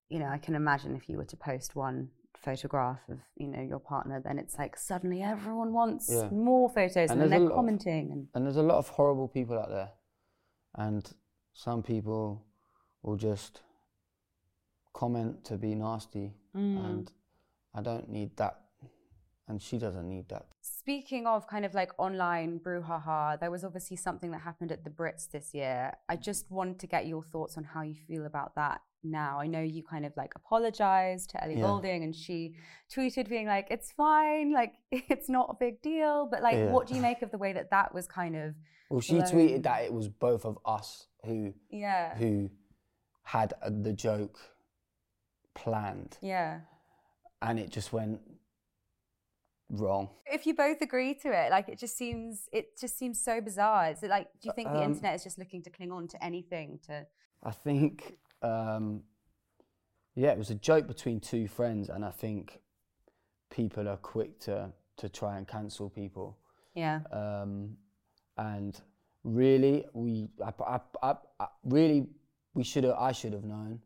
you 0.08 0.18
know 0.18 0.26
i 0.26 0.38
can 0.38 0.54
imagine 0.54 0.94
if 0.96 1.08
you 1.08 1.16
were 1.16 1.24
to 1.26 1.36
post 1.36 1.74
one 1.76 2.10
photograph 2.36 3.00
of 3.08 3.18
you 3.36 3.48
know 3.48 3.60
your 3.62 3.80
partner 3.80 4.20
then 4.24 4.38
it's 4.38 4.56
like 4.58 4.76
suddenly 4.76 5.22
everyone 5.22 5.72
wants 5.72 6.08
Yeah. 6.10 6.28
more 6.30 6.68
photos 6.70 7.10
and, 7.10 7.12
And 7.12 7.20
then 7.20 7.30
there's 7.30 7.30
a 7.30 7.30
they're 7.30 7.40
lot 7.40 7.50
of- 7.50 7.56
commenting 7.56 8.12
and 8.12 8.28
And 8.34 8.44
there's 8.46 8.56
a 8.56 8.62
lot 8.62 8.78
of 8.78 8.88
horrible 8.88 9.28
people 9.28 9.58
out 9.58 9.68
there, 9.68 9.90
and 10.74 11.02
some 11.52 11.82
people 11.82 12.46
will 13.02 13.16
just 13.16 13.62
comment 14.92 15.44
to 15.44 15.56
be 15.56 15.74
nasty, 15.74 16.34
Mm. 16.54 16.84
and 16.84 17.12
I 17.74 17.82
don't 17.82 18.08
need 18.08 18.36
that, 18.38 18.54
and 19.50 19.60
she 19.60 19.78
doesn't 19.78 20.08
need 20.08 20.28
that. 20.28 20.46
Speaking 20.60 21.26
of 21.26 21.46
kind 21.48 21.64
of 21.64 21.74
like 21.74 21.90
online 21.98 22.60
brouhaha, 22.60 23.38
there 23.40 23.50
was 23.50 23.64
obviously 23.64 23.96
something 23.96 24.30
that 24.30 24.42
happened 24.42 24.70
at 24.70 24.84
the 24.84 24.90
Brits 24.90 25.28
this 25.30 25.52
year. 25.52 25.92
I 26.08 26.14
mm-hmm. 26.14 26.22
just 26.22 26.50
wanted 26.50 26.78
to 26.78 26.86
get 26.86 27.06
your 27.06 27.22
thoughts 27.24 27.58
on 27.58 27.64
how 27.64 27.82
you 27.82 27.96
feel 28.06 28.26
about 28.26 28.54
that 28.54 28.80
now. 29.02 29.40
I 29.40 29.48
know 29.48 29.60
you 29.60 29.82
kind 29.82 30.06
of 30.06 30.16
like 30.16 30.32
apologized 30.36 31.30
to 31.30 31.42
Ellie 31.42 31.56
Yeah. 31.56 31.66
Goulding 31.66 32.04
and 32.04 32.14
she 32.14 32.54
tweeted 32.94 33.28
being 33.28 33.48
like, 33.48 33.66
it's 33.70 33.90
fine, 33.90 34.52
like 34.52 34.74
it's 34.92 35.28
not 35.28 35.48
a 35.50 35.54
big 35.58 35.82
deal. 35.82 36.28
But 36.30 36.42
like, 36.42 36.54
Yeah. 36.56 36.70
what 36.70 36.86
do 36.86 36.94
you 36.94 37.02
make 37.02 37.22
of 37.22 37.32
the 37.32 37.38
way 37.38 37.52
that 37.52 37.70
that 37.70 37.92
was 37.92 38.06
kind 38.06 38.36
of, 38.36 38.54
Well, 38.88 39.00
she 39.00 39.14
blown? 39.14 39.26
tweeted 39.32 39.62
that 39.64 39.82
it 39.82 39.92
was 39.92 40.08
both 40.08 40.44
of 40.44 40.58
us 40.64 41.08
who 41.24 41.54
yeah, 41.70 42.16
who 42.16 42.50
had 43.24 43.52
the 43.68 43.92
joke 43.92 44.38
planned, 45.54 46.18
yeah. 46.22 46.60
and 47.42 47.58
it 47.58 47.70
just 47.70 47.92
went 47.92 48.20
wrong. 49.70 50.08
If 50.26 50.46
you 50.46 50.54
both 50.54 50.80
agree 50.82 51.14
to 51.22 51.28
it, 51.28 51.50
like 51.50 51.68
it 51.68 51.78
just 51.78 51.96
seems, 51.96 52.48
it 52.52 52.78
just 52.78 52.98
seems 52.98 53.20
so 53.20 53.40
bizarre. 53.40 53.90
Is 53.90 54.02
it 54.02 54.10
like, 54.10 54.28
do 54.40 54.48
you 54.48 54.52
think 54.54 54.68
the 54.68 54.78
Um, 54.78 54.92
internet 54.92 55.14
is 55.14 55.24
just 55.24 55.38
looking 55.38 55.62
to 55.62 55.70
cling 55.70 55.92
on 55.92 56.08
to 56.08 56.24
anything 56.24 56.80
to, 56.86 57.06
I 57.42 57.52
think, 57.52 58.16
um, 58.42 59.02
yeah, 60.14 60.32
it 60.32 60.38
was 60.38 60.50
a 60.50 60.56
joke 60.56 60.86
between 60.86 61.20
two 61.20 61.46
friends, 61.48 61.88
and 61.88 62.04
I 62.04 62.10
think 62.10 62.60
people 63.48 63.88
are 63.88 63.96
quick 63.96 64.38
to 64.40 64.72
to 64.96 65.08
try 65.08 65.38
and 65.38 65.48
cancel 65.48 65.88
people. 65.88 66.36
yeah. 66.74 67.00
Um, 67.10 67.76
and 68.36 68.78
really, 69.24 69.86
we, 69.94 70.28
I, 70.44 70.52
I, 70.62 70.80
I, 71.02 71.14
I 71.38 71.46
really, 71.64 72.06
we 72.54 72.64
should 72.64 72.84
have, 72.84 72.96
I 72.98 73.12
should 73.12 73.32
have 73.32 73.44
known, 73.44 73.80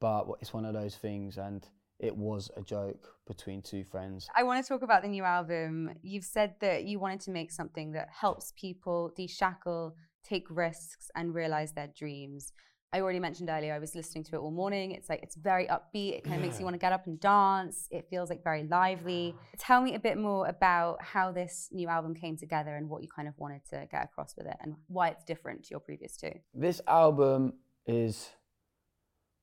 but 0.00 0.26
it's 0.40 0.52
one 0.52 0.64
of 0.64 0.74
those 0.74 0.96
things, 0.96 1.38
and 1.38 1.64
it 2.00 2.16
was 2.16 2.50
a 2.56 2.62
joke 2.62 3.14
between 3.26 3.62
two 3.62 3.84
friends. 3.84 4.26
I 4.34 4.42
want 4.42 4.64
to 4.64 4.68
talk 4.68 4.82
about 4.82 5.02
the 5.02 5.08
new 5.08 5.22
album. 5.22 5.92
You've 6.02 6.24
said 6.24 6.54
that 6.60 6.84
you 6.84 6.98
wanted 6.98 7.20
to 7.20 7.30
make 7.30 7.52
something 7.52 7.92
that 7.92 8.08
helps 8.10 8.52
people 8.56 9.12
deshackle, 9.18 9.92
take 10.24 10.46
risks, 10.48 11.10
and 11.14 11.34
realize 11.34 11.72
their 11.72 11.88
dreams. 11.96 12.52
I 12.92 13.02
already 13.02 13.20
mentioned 13.20 13.48
earlier, 13.50 13.72
I 13.72 13.78
was 13.78 13.94
listening 13.94 14.24
to 14.24 14.36
it 14.36 14.38
all 14.38 14.50
morning. 14.50 14.90
It's 14.92 15.08
like, 15.08 15.22
it's 15.22 15.36
very 15.36 15.68
upbeat. 15.68 16.16
It 16.16 16.24
kind 16.24 16.36
of 16.36 16.42
makes 16.42 16.58
you 16.58 16.64
want 16.64 16.74
to 16.74 16.78
get 16.78 16.92
up 16.92 17.06
and 17.06 17.20
dance. 17.20 17.86
It 17.92 18.08
feels 18.10 18.30
like 18.30 18.42
very 18.42 18.64
lively. 18.64 19.36
Tell 19.58 19.80
me 19.80 19.94
a 19.94 20.00
bit 20.00 20.18
more 20.18 20.48
about 20.48 21.00
how 21.00 21.30
this 21.30 21.68
new 21.70 21.86
album 21.86 22.14
came 22.14 22.36
together 22.36 22.74
and 22.74 22.88
what 22.88 23.02
you 23.02 23.08
kind 23.14 23.28
of 23.28 23.34
wanted 23.38 23.60
to 23.70 23.86
get 23.92 24.04
across 24.04 24.34
with 24.36 24.48
it 24.48 24.56
and 24.60 24.74
why 24.88 25.08
it's 25.08 25.22
different 25.22 25.64
to 25.64 25.70
your 25.70 25.78
previous 25.78 26.16
two. 26.16 26.32
This 26.52 26.80
album 26.88 27.52
is 27.86 28.30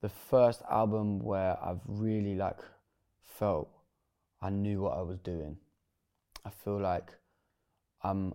the 0.02 0.10
first 0.10 0.62
album 0.70 1.20
where 1.20 1.58
I've 1.64 1.82
really 1.86 2.36
like 2.36 2.60
felt 3.38 3.70
I 4.42 4.50
knew 4.50 4.82
what 4.82 4.98
I 4.98 5.02
was 5.02 5.20
doing. 5.20 5.58
I 6.46 6.50
feel 6.50 6.80
like 6.80 7.12
I'm 8.04 8.34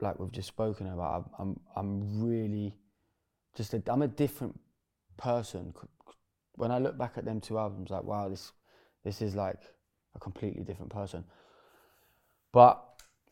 like 0.00 0.18
we've 0.18 0.32
just 0.32 0.48
spoken 0.48 0.86
about. 0.86 1.30
I'm 1.38 1.58
I'm, 1.76 2.22
really 2.22 2.76
just 3.56 3.74
a, 3.74 3.82
I'm 3.88 4.02
a 4.02 4.08
different 4.08 4.58
person. 5.16 5.74
When 6.54 6.70
I 6.70 6.78
look 6.78 6.96
back 6.98 7.14
at 7.16 7.24
them 7.24 7.40
two 7.40 7.58
albums, 7.58 7.90
like 7.90 8.04
wow, 8.04 8.28
this 8.28 8.52
this 9.04 9.20
is 9.20 9.34
like 9.34 9.60
a 10.14 10.18
completely 10.20 10.62
different 10.62 10.92
person. 10.92 11.24
But 12.52 12.82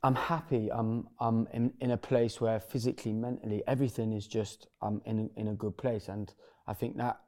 I'm 0.02 0.14
happy. 0.14 0.70
I'm 0.72 1.08
I'm 1.20 1.46
in, 1.52 1.72
in 1.80 1.92
a 1.92 1.96
place 1.96 2.40
where 2.40 2.58
physically, 2.58 3.12
mentally, 3.12 3.62
everything 3.66 4.12
is 4.12 4.26
just 4.26 4.66
I'm 4.82 5.00
in 5.04 5.30
in 5.36 5.48
a 5.48 5.54
good 5.54 5.76
place, 5.76 6.08
and 6.08 6.32
I 6.66 6.74
think 6.74 6.96
that 6.96 7.20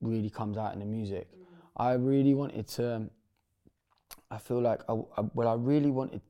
really 0.00 0.30
comes 0.30 0.56
out 0.56 0.72
in 0.72 0.80
the 0.80 0.86
music. 0.86 1.28
I 1.76 1.92
really 1.92 2.34
wanted 2.34 2.68
to. 2.68 3.08
I 4.30 4.38
feel 4.38 4.60
like 4.60 4.80
I, 4.88 4.92
I 4.92 5.24
well, 5.34 5.48
I 5.48 5.54
really 5.54 5.90
wanted 5.90 6.20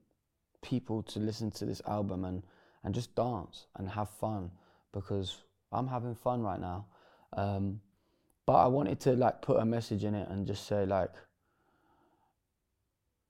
people 0.62 1.02
to 1.02 1.18
listen 1.18 1.50
to 1.52 1.64
this 1.64 1.82
album 1.86 2.24
and 2.24 2.42
and 2.82 2.94
just 2.94 3.14
dance 3.14 3.66
and 3.76 3.88
have 3.88 4.10
fun 4.10 4.50
because 4.92 5.42
I'm 5.72 5.86
having 5.86 6.14
fun 6.14 6.42
right 6.42 6.60
now. 6.60 6.86
Um, 7.32 7.80
but 8.46 8.54
I 8.54 8.66
wanted 8.66 9.00
to 9.00 9.12
like 9.12 9.42
put 9.42 9.58
a 9.58 9.64
message 9.64 10.04
in 10.04 10.14
it 10.14 10.28
and 10.28 10.46
just 10.46 10.66
say 10.66 10.84
like 10.86 11.10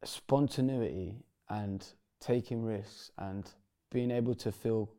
spontaneity 0.05 1.17
and 1.49 1.87
taking 2.21 2.63
risks 2.63 3.11
and 3.19 3.49
being 3.91 4.11
able 4.11 4.35
to 4.35 4.51
feel 4.51 4.91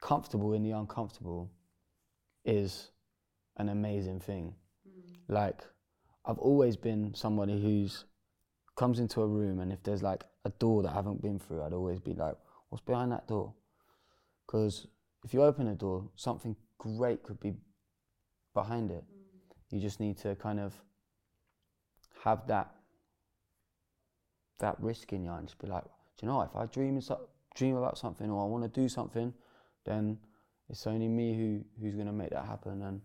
comfortable 0.00 0.52
in 0.54 0.62
the 0.62 0.70
uncomfortable 0.70 1.50
is 2.44 2.90
an 3.56 3.68
amazing 3.68 4.20
thing. 4.20 4.54
Mm. 4.86 5.34
Like 5.34 5.62
I've 6.24 6.38
always 6.38 6.76
been 6.76 7.14
somebody 7.14 7.60
who's 7.60 8.04
comes 8.76 8.98
into 8.98 9.20
a 9.20 9.26
room 9.26 9.60
and 9.60 9.72
if 9.72 9.82
there's 9.82 10.02
like 10.02 10.24
a 10.44 10.50
door 10.50 10.82
that 10.82 10.92
I 10.92 10.94
haven't 10.94 11.22
been 11.22 11.38
through, 11.38 11.62
I'd 11.62 11.72
always 11.72 12.00
be 12.00 12.14
like, 12.14 12.34
what's 12.68 12.84
behind 12.84 13.12
that 13.12 13.28
door? 13.28 13.54
Because 14.46 14.86
if 15.24 15.34
you 15.34 15.42
open 15.42 15.68
a 15.68 15.74
door, 15.74 16.10
something 16.16 16.56
great 16.78 17.22
could 17.22 17.38
be 17.38 17.52
behind 18.54 18.90
it. 18.90 19.04
Mm. 19.04 19.56
You 19.70 19.80
just 19.80 20.00
need 20.00 20.18
to 20.18 20.34
kind 20.36 20.60
of 20.60 20.74
have 22.24 22.46
that 22.46 22.72
that 24.60 24.76
risk 24.80 25.12
in 25.12 25.24
you 25.24 25.32
and 25.32 25.46
just 25.46 25.58
be 25.58 25.66
like, 25.66 25.84
do 25.84 26.26
you 26.26 26.28
know, 26.28 26.40
if 26.42 26.54
I 26.54 26.66
dream 26.66 27.00
dream 27.54 27.76
about 27.76 27.98
something 27.98 28.30
or 28.30 28.42
I 28.42 28.46
want 28.46 28.64
to 28.64 28.80
do 28.80 28.88
something, 28.88 29.34
then 29.84 30.18
it's 30.70 30.86
only 30.86 31.08
me 31.08 31.36
who 31.36 31.64
who's 31.80 31.94
going 31.94 32.06
to 32.06 32.12
make 32.12 32.30
that 32.30 32.46
happen 32.46 32.82
and 32.82 33.00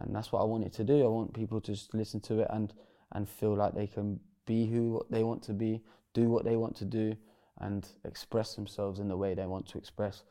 and 0.00 0.14
that's 0.14 0.32
what 0.32 0.40
I 0.40 0.44
wanted 0.44 0.72
to 0.74 0.84
do. 0.84 1.04
I 1.04 1.08
want 1.08 1.32
people 1.32 1.60
to 1.60 1.72
just 1.72 1.94
listen 1.94 2.20
to 2.22 2.40
it 2.40 2.48
and 2.50 2.72
and 3.12 3.28
feel 3.28 3.56
like 3.56 3.74
they 3.74 3.86
can 3.86 4.18
be 4.46 4.66
who 4.66 5.04
they 5.10 5.22
want 5.22 5.42
to 5.44 5.52
be, 5.52 5.80
do 6.12 6.28
what 6.28 6.44
they 6.44 6.56
want 6.56 6.76
to 6.76 6.84
do, 6.84 7.16
and 7.60 7.86
express 8.04 8.54
themselves 8.54 8.98
in 8.98 9.08
the 9.08 9.16
way 9.16 9.34
they 9.34 9.46
want 9.46 9.68
to 9.68 9.78
express. 9.78 10.22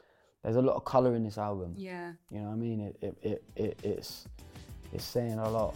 There's 0.44 0.58
a 0.58 0.62
lot 0.62 0.76
of 0.76 0.84
color 0.84 1.16
in 1.16 1.24
this 1.24 1.38
album. 1.38 1.74
Yeah. 1.78 2.12
You 2.30 2.40
know 2.40 2.48
what 2.48 2.54
I 2.54 2.58
mean? 2.58 2.80
It 2.82 2.98
it, 3.02 3.18
it, 3.22 3.44
it 3.56 3.80
it's 3.84 4.28
it's 4.92 5.06
saying 5.06 5.40
a 5.40 5.50
lot. 5.50 5.76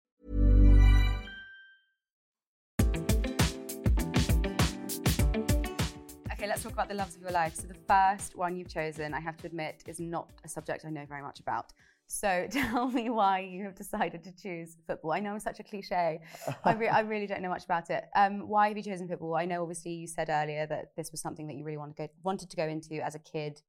Let's 6.61 6.75
talk 6.75 6.85
about 6.85 6.89
the 6.89 6.95
loves 6.95 7.15
of 7.15 7.23
your 7.23 7.31
life. 7.31 7.55
So 7.55 7.63
the 7.67 7.73
first 7.87 8.35
one 8.35 8.55
you've 8.55 8.67
chosen, 8.71 9.15
I 9.15 9.19
have 9.19 9.35
to 9.37 9.47
admit, 9.47 9.83
is 9.87 9.99
not 9.99 10.29
a 10.43 10.47
subject 10.47 10.85
I 10.85 10.91
know 10.91 11.07
very 11.09 11.23
much 11.23 11.39
about. 11.39 11.73
So 12.05 12.45
tell 12.51 12.87
me 12.87 13.09
why 13.09 13.39
you 13.39 13.63
have 13.63 13.73
decided 13.73 14.23
to 14.25 14.31
choose 14.31 14.77
football. 14.85 15.11
I 15.11 15.21
know 15.21 15.33
it's 15.33 15.43
such 15.43 15.59
a 15.59 15.63
cliche. 15.63 16.19
I, 16.63 16.73
re- 16.73 16.87
I 16.87 16.99
really 16.99 17.25
don't 17.25 17.41
know 17.41 17.49
much 17.49 17.65
about 17.65 17.89
it. 17.89 18.03
Um, 18.15 18.47
why 18.47 18.67
have 18.67 18.77
you 18.77 18.83
chosen 18.83 19.07
football? 19.07 19.33
I 19.33 19.45
know 19.45 19.63
obviously 19.63 19.93
you 19.93 20.05
said 20.05 20.29
earlier 20.29 20.67
that 20.67 20.91
this 20.95 21.09
was 21.11 21.19
something 21.19 21.47
that 21.47 21.55
you 21.55 21.63
really 21.63 21.79
want 21.79 21.95
to 21.97 22.03
go, 22.03 22.07
wanted 22.21 22.51
to 22.51 22.55
go 22.55 22.67
into 22.67 23.03
as 23.03 23.15
a 23.15 23.19
kid. 23.19 23.59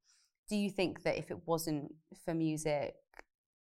Do 0.50 0.56
you 0.56 0.68
think 0.68 1.02
that 1.04 1.16
if 1.16 1.30
it 1.30 1.38
wasn't 1.46 1.94
for 2.26 2.34
music 2.34 2.96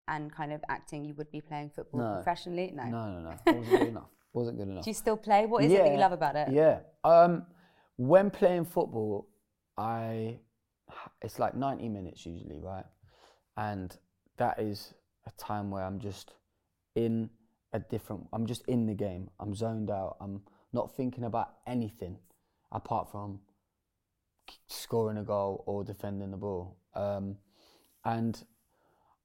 and 0.06 0.32
kind 0.34 0.54
of 0.54 0.62
acting, 0.70 1.04
you 1.04 1.12
would 1.16 1.30
be 1.30 1.42
playing 1.42 1.72
football 1.76 2.00
No. 2.00 2.14
professionally? 2.14 2.72
No. 2.74 2.84
No, 2.84 3.10
no, 3.10 3.20
no. 3.20 3.36
Wasn't 3.46 3.68
good 3.68 3.88
enough. 3.88 4.08
Wasn't 4.32 4.56
good 4.58 4.68
enough. 4.68 4.84
Do 4.84 4.90
you 4.90 4.94
still 4.94 5.18
play? 5.18 5.44
What 5.44 5.64
is 5.64 5.72
it 5.72 5.84
that 5.84 5.92
you 5.92 5.98
love 5.98 6.12
about 6.12 6.34
it? 6.34 6.48
Yeah. 6.50 6.78
Um, 7.04 7.44
when 7.98 8.30
playing 8.30 8.64
football, 8.64 9.28
I 9.76 10.38
it's 11.20 11.38
like 11.38 11.54
90 11.54 11.88
minutes 11.88 12.24
usually, 12.24 12.60
right? 12.60 12.86
And 13.56 13.94
that 14.38 14.58
is 14.58 14.94
a 15.26 15.30
time 15.32 15.70
where 15.70 15.84
I'm 15.84 15.98
just 15.98 16.32
in 16.94 17.28
a 17.72 17.80
different. 17.80 18.28
I'm 18.32 18.46
just 18.46 18.66
in 18.66 18.86
the 18.86 18.94
game. 18.94 19.28
I'm 19.40 19.54
zoned 19.54 19.90
out. 19.90 20.16
I'm 20.20 20.42
not 20.72 20.96
thinking 20.96 21.24
about 21.24 21.54
anything 21.66 22.18
apart 22.72 23.10
from 23.10 23.40
scoring 24.68 25.18
a 25.18 25.24
goal 25.24 25.64
or 25.66 25.84
defending 25.84 26.30
the 26.30 26.36
ball. 26.36 26.78
Um, 26.94 27.36
and 28.04 28.42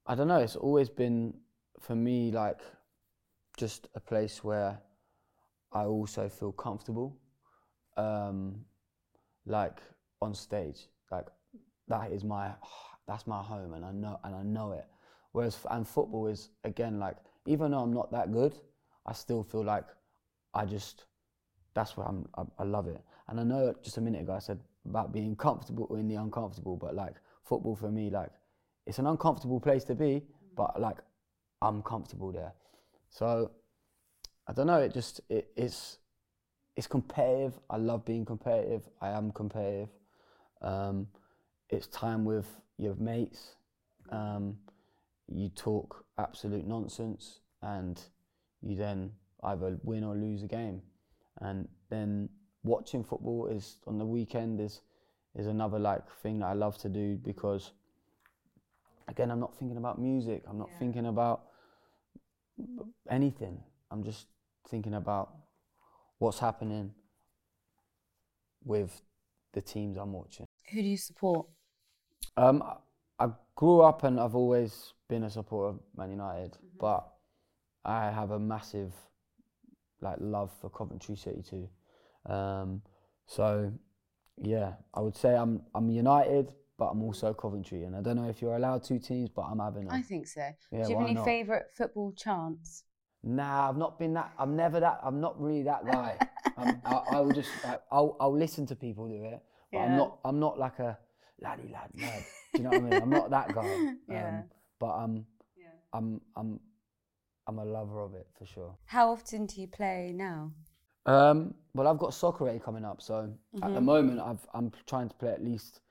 I 0.08 0.16
don't 0.16 0.28
know. 0.28 0.40
It's 0.40 0.56
always 0.56 0.90
been 0.90 1.36
for 1.80 1.96
me 1.96 2.32
like 2.32 2.60
just 3.56 3.88
a 3.94 4.00
place 4.00 4.44
where 4.44 4.80
I 5.72 5.86
also 5.86 6.28
feel 6.28 6.52
comfortable, 6.52 7.20
um, 7.98 8.56
like 9.46 9.80
on 10.22 10.34
stage. 10.34 10.88
Like 11.12 11.28
that 11.88 12.12
is 12.12 12.24
my 12.24 12.52
that's 13.08 13.28
my 13.28 13.42
home, 13.42 13.74
and 13.74 13.86
I 13.86 13.92
know 13.92 14.20
and 14.24 14.36
I 14.36 14.44
know 14.44 14.72
it. 14.72 14.86
Whereas 15.32 15.58
and 15.70 15.88
football 15.88 16.28
is 16.28 16.50
again 16.64 17.00
like 17.00 17.18
even 17.46 17.72
though 17.72 17.80
I'm 17.80 17.94
not 17.94 18.12
that 18.12 18.32
good, 18.32 18.54
I 19.06 19.14
still 19.14 19.44
feel 19.44 19.64
like 19.64 19.86
I 20.54 20.66
just 20.66 21.06
that's 21.74 21.98
where 21.98 22.08
I'm. 22.08 22.28
I, 22.38 22.44
I 22.60 22.64
love 22.64 22.88
it, 22.88 23.02
and 23.28 23.40
I 23.40 23.44
know 23.44 23.74
just 23.84 23.98
a 23.98 24.02
minute 24.02 24.22
ago 24.22 24.34
I 24.34 24.40
said 24.40 24.60
about 24.88 25.12
being 25.12 25.36
comfortable 25.36 25.96
in 25.96 26.08
the 26.08 26.16
uncomfortable, 26.16 26.78
but 26.78 26.96
like 26.96 27.16
football 27.44 27.76
for 27.76 27.92
me, 27.92 28.10
like 28.10 28.30
it's 28.86 29.00
an 29.00 29.08
uncomfortable 29.08 29.60
place 29.60 29.84
to 29.86 29.96
be, 29.96 30.24
but 30.56 30.80
like 30.80 30.98
I'm 31.62 31.82
comfortable 31.82 32.32
there. 32.32 32.54
So 33.10 33.52
I 34.48 34.54
don't 34.54 34.68
know. 34.68 34.80
It 34.80 34.94
just 34.94 35.22
it, 35.30 35.50
it's 35.56 35.98
it's 36.76 36.88
competitive. 36.88 37.60
I 37.70 37.78
love 37.78 38.06
being 38.06 38.26
competitive. 38.26 38.84
I 39.02 39.10
am 39.10 39.32
competitive. 39.32 39.90
Um, 40.62 41.08
it's 41.70 41.88
time 41.88 42.26
with 42.26 42.48
your 42.78 42.96
mates. 42.96 43.56
Um, 44.10 44.58
you 45.28 45.50
talk 45.50 46.06
absolute 46.18 46.66
nonsense, 46.68 47.40
and 47.62 48.00
you 48.62 48.76
then 48.76 49.12
either 49.44 49.78
win 49.84 50.04
or 50.04 50.16
lose 50.16 50.44
a 50.44 50.48
game. 50.48 50.82
And 51.40 51.68
then 51.90 52.30
watching 52.64 53.04
football 53.04 53.48
is 53.48 53.78
on 53.88 53.98
the 53.98 54.06
weekend 54.06 54.60
is 54.62 54.82
is 55.36 55.48
another 55.48 55.80
like 55.80 56.08
thing 56.22 56.40
that 56.40 56.46
I 56.46 56.54
love 56.54 56.78
to 56.80 56.90
do 56.90 57.16
because 57.16 57.72
again 59.08 59.32
I'm 59.32 59.40
not 59.40 59.58
thinking 59.58 59.78
about 59.78 60.00
music. 60.00 60.44
I'm 60.48 60.58
not 60.58 60.70
Yeah. 60.74 60.80
thinking 60.80 61.06
about 61.08 61.46
anything. 63.10 63.64
I'm 63.92 64.04
just 64.04 64.28
thinking 64.70 64.94
about 64.94 65.36
what's 66.20 66.40
happening 66.40 66.94
with 68.64 69.02
the 69.54 69.62
teams 69.62 69.98
I'm 69.98 70.14
watching. 70.14 70.46
Who 70.72 70.82
do 70.82 70.88
you 70.88 70.98
support? 70.98 71.48
Um, 72.38 72.62
I- 72.64 72.78
I 73.20 73.30
grew 73.56 73.82
up 73.82 74.04
and 74.04 74.20
I've 74.20 74.36
always 74.36 74.94
been 75.08 75.24
a 75.24 75.30
supporter 75.30 75.70
of 75.78 75.80
Man 75.96 76.10
United, 76.10 76.58
but 76.80 77.08
I 77.86 78.10
have 78.10 78.32
a 78.32 78.40
massive 78.40 78.94
like 80.02 80.18
love 80.20 80.52
for 80.60 80.70
Coventry 80.70 81.16
City 81.16 81.44
too. 81.44 81.70
Um, 82.26 82.82
so 83.28 83.72
yeah, 84.38 84.74
I 84.94 85.02
would 85.02 85.16
say 85.16 85.36
I'm 85.36 85.62
I'm 85.76 85.90
United, 85.90 86.54
but 86.78 86.86
I'm 86.88 87.04
also 87.04 87.34
Coventry, 87.34 87.84
and 87.84 87.96
I 87.96 88.02
don't 88.02 88.16
know 88.16 88.28
if 88.28 88.42
you're 88.42 88.56
allowed 88.56 88.84
two 88.84 88.98
teams, 89.00 89.30
but 89.30 89.44
I'm 89.44 89.60
having. 89.60 89.90
I 89.92 90.00
A, 90.00 90.02
think 90.04 90.28
so. 90.28 90.42
Yeah, 90.72 90.84
do 90.84 90.90
you 90.90 90.98
have 90.98 91.06
any 91.06 91.14
not? 91.14 91.26
favourite 91.26 91.66
football 91.76 92.14
chants? 92.14 92.84
Nah, 93.24 93.70
I've 93.70 93.78
not 93.78 94.00
been 94.00 94.14
that. 94.14 94.34
I'm 94.38 94.56
never 94.56 94.80
that. 94.80 95.00
I'm 95.04 95.20
not 95.22 95.40
really 95.42 95.64
that 95.64 95.86
guy. 95.86 96.22
I'm, 96.58 96.82
I, 96.86 96.98
I 97.10 97.20
will 97.22 97.34
just. 97.34 97.58
I, 97.64 97.78
I'll 97.92 98.16
I'll 98.20 98.36
listen 98.36 98.66
to 98.68 98.76
people 98.76 99.08
do 99.08 99.24
it, 99.24 99.42
but 99.74 99.80
Yeah. 99.80 99.86
I'm 99.86 99.96
not. 99.96 100.20
I'm 100.26 100.40
not 100.40 100.60
like 100.60 100.80
a 100.80 100.98
laddie 101.42 101.70
lad 101.72 101.90
lad. 102.00 102.26
Do 102.54 102.62
you 102.62 102.68
know 102.68 102.76
what 102.76 102.84
I 102.84 102.90
mean? 102.92 103.00
I'm 103.00 103.12
not 103.12 103.30
that 103.32 103.54
guy. 103.54 103.82
Yeah. 104.10 104.28
Um, 104.28 104.46
but 104.80 104.92
I'm 104.92 105.26
I'm 105.94 106.22
I'm 106.36 106.60
I'm 107.48 107.60
a 107.60 107.66
lover 107.66 108.02
of 108.02 108.16
it 108.16 108.28
for 108.38 108.46
sure. 108.46 108.76
How 108.86 109.12
often 109.12 109.46
do 109.46 109.60
you 109.60 109.68
play 109.68 110.14
now? 110.14 110.54
Um, 111.06 111.54
well, 111.74 111.88
I've 111.88 111.98
got 111.98 112.14
soccer 112.14 112.58
coming 112.60 112.86
up, 112.86 113.02
so 113.02 113.34
at 113.62 113.74
the 113.74 113.82
Mm-hmm. 113.82 113.86
moment 113.86 114.20
I've 114.22 114.48
I'm 114.54 114.72
trying 114.86 115.10
to 115.10 115.16
play 115.16 115.32
at 115.32 115.44
least 115.44 115.82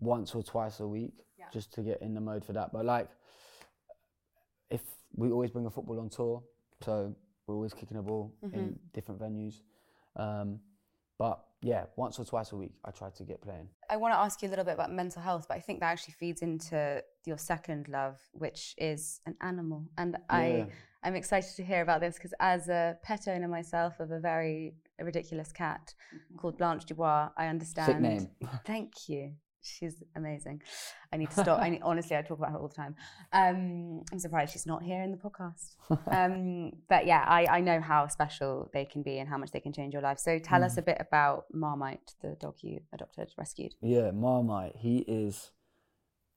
once 0.00 0.34
or 0.34 0.42
twice 0.42 0.80
a 0.80 0.86
week 0.86 1.24
just 1.52 1.72
to 1.74 1.82
get 1.82 2.00
in 2.02 2.14
the 2.14 2.20
mode 2.20 2.44
for 2.44 2.52
that. 2.52 2.72
But 2.72 2.84
like, 2.84 3.08
we 5.14 5.30
always 5.30 5.50
bring 5.50 5.66
a 5.66 5.70
football 5.70 5.98
on 6.00 6.08
tour, 6.08 6.42
so 6.82 7.14
we're 7.46 7.54
always 7.54 7.74
kicking 7.74 7.96
a 7.98 8.02
ball 8.02 8.34
Mm-hmm. 8.44 8.54
in 8.58 8.78
different 8.92 9.20
venues. 9.20 9.60
Um, 10.16 10.60
but 11.18 11.44
yeah, 11.62 11.84
once 11.96 12.18
or 12.18 12.24
twice 12.24 12.52
a 12.52 12.56
week 12.56 12.72
I 12.84 12.90
try 12.90 13.10
to 13.10 13.24
get 13.24 13.40
playing. 13.40 13.68
I 13.88 13.96
want 13.96 14.12
to 14.14 14.18
ask 14.18 14.42
you 14.42 14.48
a 14.48 14.50
little 14.50 14.64
bit 14.64 14.74
about 14.74 14.92
mental 14.92 15.22
health, 15.22 15.46
but 15.48 15.56
I 15.56 15.60
think 15.60 15.80
that 15.80 15.86
actually 15.86 16.14
feeds 16.14 16.42
into 16.42 17.02
your 17.24 17.38
second 17.38 17.88
love, 17.88 18.18
which 18.32 18.74
is 18.78 19.20
an 19.26 19.36
animal. 19.40 19.84
And 19.96 20.16
Yeah. 20.30 20.36
I, 20.36 20.66
I'm 21.04 21.14
excited 21.14 21.54
to 21.56 21.64
hear 21.64 21.82
about 21.82 22.00
this 22.00 22.14
because 22.16 22.34
as 22.40 22.68
a 22.68 22.96
pet 23.02 23.26
owner 23.28 23.48
myself 23.48 24.00
of 24.00 24.10
a 24.10 24.18
very 24.20 24.74
ridiculous 25.00 25.52
cat 25.52 25.94
called 26.36 26.58
Blanche 26.58 26.84
Dubois, 26.86 27.28
I 27.36 27.46
understand. 27.46 27.86
Sick 27.92 28.00
name. 28.00 28.28
Thank 28.64 29.08
you. 29.08 29.32
She's 29.62 30.02
amazing. 30.16 30.60
I 31.12 31.16
need 31.18 31.30
to 31.30 31.40
stop. 31.40 31.60
I 31.60 31.70
need, 31.70 31.82
honestly, 31.84 32.16
I 32.16 32.22
talk 32.22 32.38
about 32.38 32.50
her 32.50 32.58
all 32.58 32.68
the 32.68 32.74
time. 32.74 32.96
Um, 33.32 34.02
I'm 34.12 34.18
surprised 34.18 34.52
she's 34.52 34.66
not 34.66 34.82
here 34.82 35.02
in 35.02 35.10
the 35.12 35.16
podcast. 35.16 35.76
Um, 36.10 36.72
but 36.88 37.06
yeah, 37.06 37.24
I, 37.26 37.46
I 37.46 37.60
know 37.60 37.80
how 37.80 38.06
special 38.08 38.70
they 38.74 38.84
can 38.84 39.02
be 39.02 39.18
and 39.18 39.28
how 39.28 39.38
much 39.38 39.52
they 39.52 39.60
can 39.60 39.72
change 39.72 39.92
your 39.92 40.02
life. 40.02 40.18
So 40.18 40.38
tell 40.38 40.60
Mm. 40.60 40.64
us 40.64 40.76
a 40.78 40.82
bit 40.82 40.96
about 41.00 41.44
Marmite, 41.52 42.14
the 42.22 42.36
dog 42.40 42.56
you 42.60 42.80
adopted, 42.92 43.28
rescued. 43.38 43.74
Yeah, 43.80 44.10
Marmite. 44.10 44.76
He 44.76 44.98
is. 44.98 45.50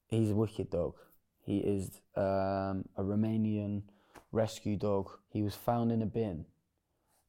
He's 0.08 0.30
a 0.32 0.36
wicked 0.36 0.70
dog. 0.70 0.94
He 1.42 1.58
is 1.58 2.02
um, 2.16 2.86
a 2.96 3.02
Romanian 3.04 3.84
rescue 4.32 4.78
dog. 4.78 5.10
He 5.30 5.42
was 5.42 5.56
found 5.56 5.92
in 5.92 6.02
a 6.02 6.06
bin. 6.06 6.46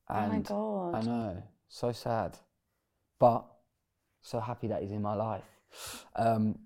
Oh 0.09 0.27
my 0.29 0.39
God. 0.41 0.95
I 0.95 1.01
know, 1.01 1.43
so 1.69 1.91
sad, 1.93 2.39
but 3.19 3.45
so 4.23 4.41
happy 4.41 4.69
that 4.69 4.83
he's 4.83 4.93
in 4.93 5.03
my 5.03 5.15
life. 5.15 5.43
Um, 6.17 6.59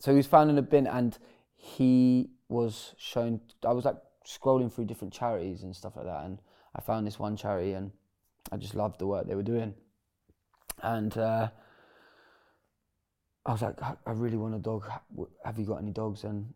so 0.00 0.12
he 0.12 0.16
was 0.16 0.26
found 0.26 0.50
in 0.50 0.58
a 0.58 0.62
bin, 0.62 0.86
and 0.86 1.16
he 1.56 2.30
was 2.48 2.94
shown. 2.98 3.40
I 3.64 3.72
was 3.72 3.84
like 3.84 3.96
scrolling 4.26 4.72
through 4.72 4.86
different 4.86 5.12
charities 5.12 5.62
and 5.62 5.74
stuff 5.74 5.96
like 5.96 6.06
that, 6.06 6.24
and 6.24 6.40
I 6.74 6.80
found 6.80 7.06
this 7.06 7.18
one 7.18 7.36
charity, 7.36 7.72
and 7.72 7.90
I 8.52 8.56
just 8.56 8.74
loved 8.74 8.98
the 8.98 9.06
work 9.06 9.26
they 9.26 9.34
were 9.34 9.42
doing. 9.42 9.74
And 10.82 11.16
uh, 11.18 11.48
I 13.44 13.52
was 13.52 13.62
like, 13.62 13.80
I 13.82 14.10
really 14.12 14.36
want 14.36 14.54
a 14.54 14.58
dog. 14.58 14.84
Have 15.44 15.58
you 15.58 15.64
got 15.64 15.78
any 15.78 15.90
dogs? 15.90 16.24
And 16.24 16.52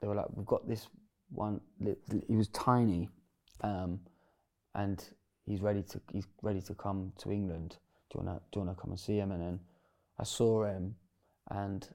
they 0.00 0.08
were 0.08 0.14
like, 0.14 0.26
we've 0.34 0.46
got 0.46 0.66
this 0.66 0.88
one. 1.30 1.60
He 2.26 2.36
was 2.36 2.48
tiny, 2.48 3.08
um, 3.60 4.00
and 4.74 5.04
he's 5.46 5.60
ready 5.60 5.82
to 5.82 6.00
he's 6.12 6.26
ready 6.42 6.60
to 6.62 6.74
come 6.74 7.12
to 7.18 7.30
England. 7.30 7.76
Do 8.10 8.18
you 8.18 8.24
wanna 8.24 8.40
do 8.52 8.60
you 8.60 8.66
wanna 8.66 8.76
come 8.80 8.90
and 8.90 9.00
see 9.00 9.18
him? 9.18 9.32
And 9.32 9.40
then 9.40 9.60
I 10.18 10.24
saw 10.24 10.64
him, 10.64 10.96
and 11.50 11.88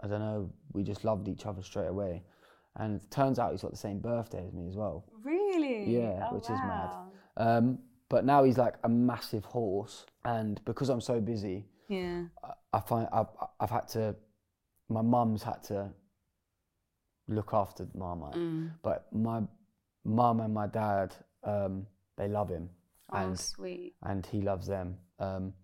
I 0.00 0.08
don't 0.08 0.20
know, 0.20 0.50
we 0.72 0.82
just 0.82 1.04
loved 1.04 1.28
each 1.28 1.46
other 1.46 1.62
straight 1.62 1.86
away. 1.88 2.22
And 2.76 3.00
it 3.00 3.10
turns 3.10 3.38
out 3.38 3.52
he's 3.52 3.62
got 3.62 3.70
the 3.70 3.76
same 3.76 4.00
birthday 4.00 4.44
as 4.46 4.52
me 4.54 4.66
as 4.66 4.76
well. 4.76 5.04
Really? 5.22 5.84
Yeah, 5.90 6.28
Oh, 6.30 6.34
which 6.34 6.44
is 6.44 6.50
mad. 6.50 6.90
Um, 7.36 7.78
but 8.08 8.24
now 8.24 8.44
he's 8.44 8.58
like 8.58 8.74
a 8.84 8.88
massive 8.88 9.44
horse, 9.44 10.06
and 10.24 10.62
because 10.64 10.88
I'm 10.88 11.00
so 11.00 11.20
busy, 11.20 11.66
Yeah. 11.88 12.24
I- 12.42 12.54
I 12.74 12.80
find 12.80 13.08
I've, 13.12 13.26
I've 13.60 13.70
had 13.70 13.88
to. 13.88 14.16
My 14.88 15.02
mum's 15.02 15.42
had 15.42 15.62
to 15.64 15.92
look 17.28 17.52
after 17.54 17.86
Marmite, 17.94 18.34
Mm. 18.34 18.72
but 18.82 19.12
my 19.12 19.42
mum 20.04 20.40
and 20.40 20.52
my 20.52 20.66
dad, 20.66 21.14
um, 21.44 21.86
they 22.16 22.28
love 22.28 22.48
him, 22.48 22.70
Oh, 23.10 23.16
and 23.18 23.38
sweet. 23.38 23.94
and 24.02 24.24
he 24.26 24.40
loves 24.42 24.66
them. 24.66 24.98
Um, 25.18 25.54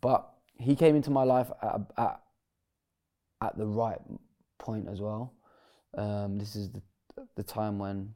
but 0.00 0.32
he 0.58 0.74
came 0.76 0.96
into 0.96 1.10
my 1.10 1.22
life 1.24 1.50
at, 1.62 1.80
at 1.96 2.22
at 3.40 3.56
the 3.56 3.66
right 3.66 4.00
point 4.58 4.88
as 4.88 5.00
well. 5.00 5.34
Um, 5.96 6.38
this 6.38 6.56
is 6.56 6.70
the 6.70 6.82
the 7.36 7.42
time 7.42 7.78
when 7.78 8.14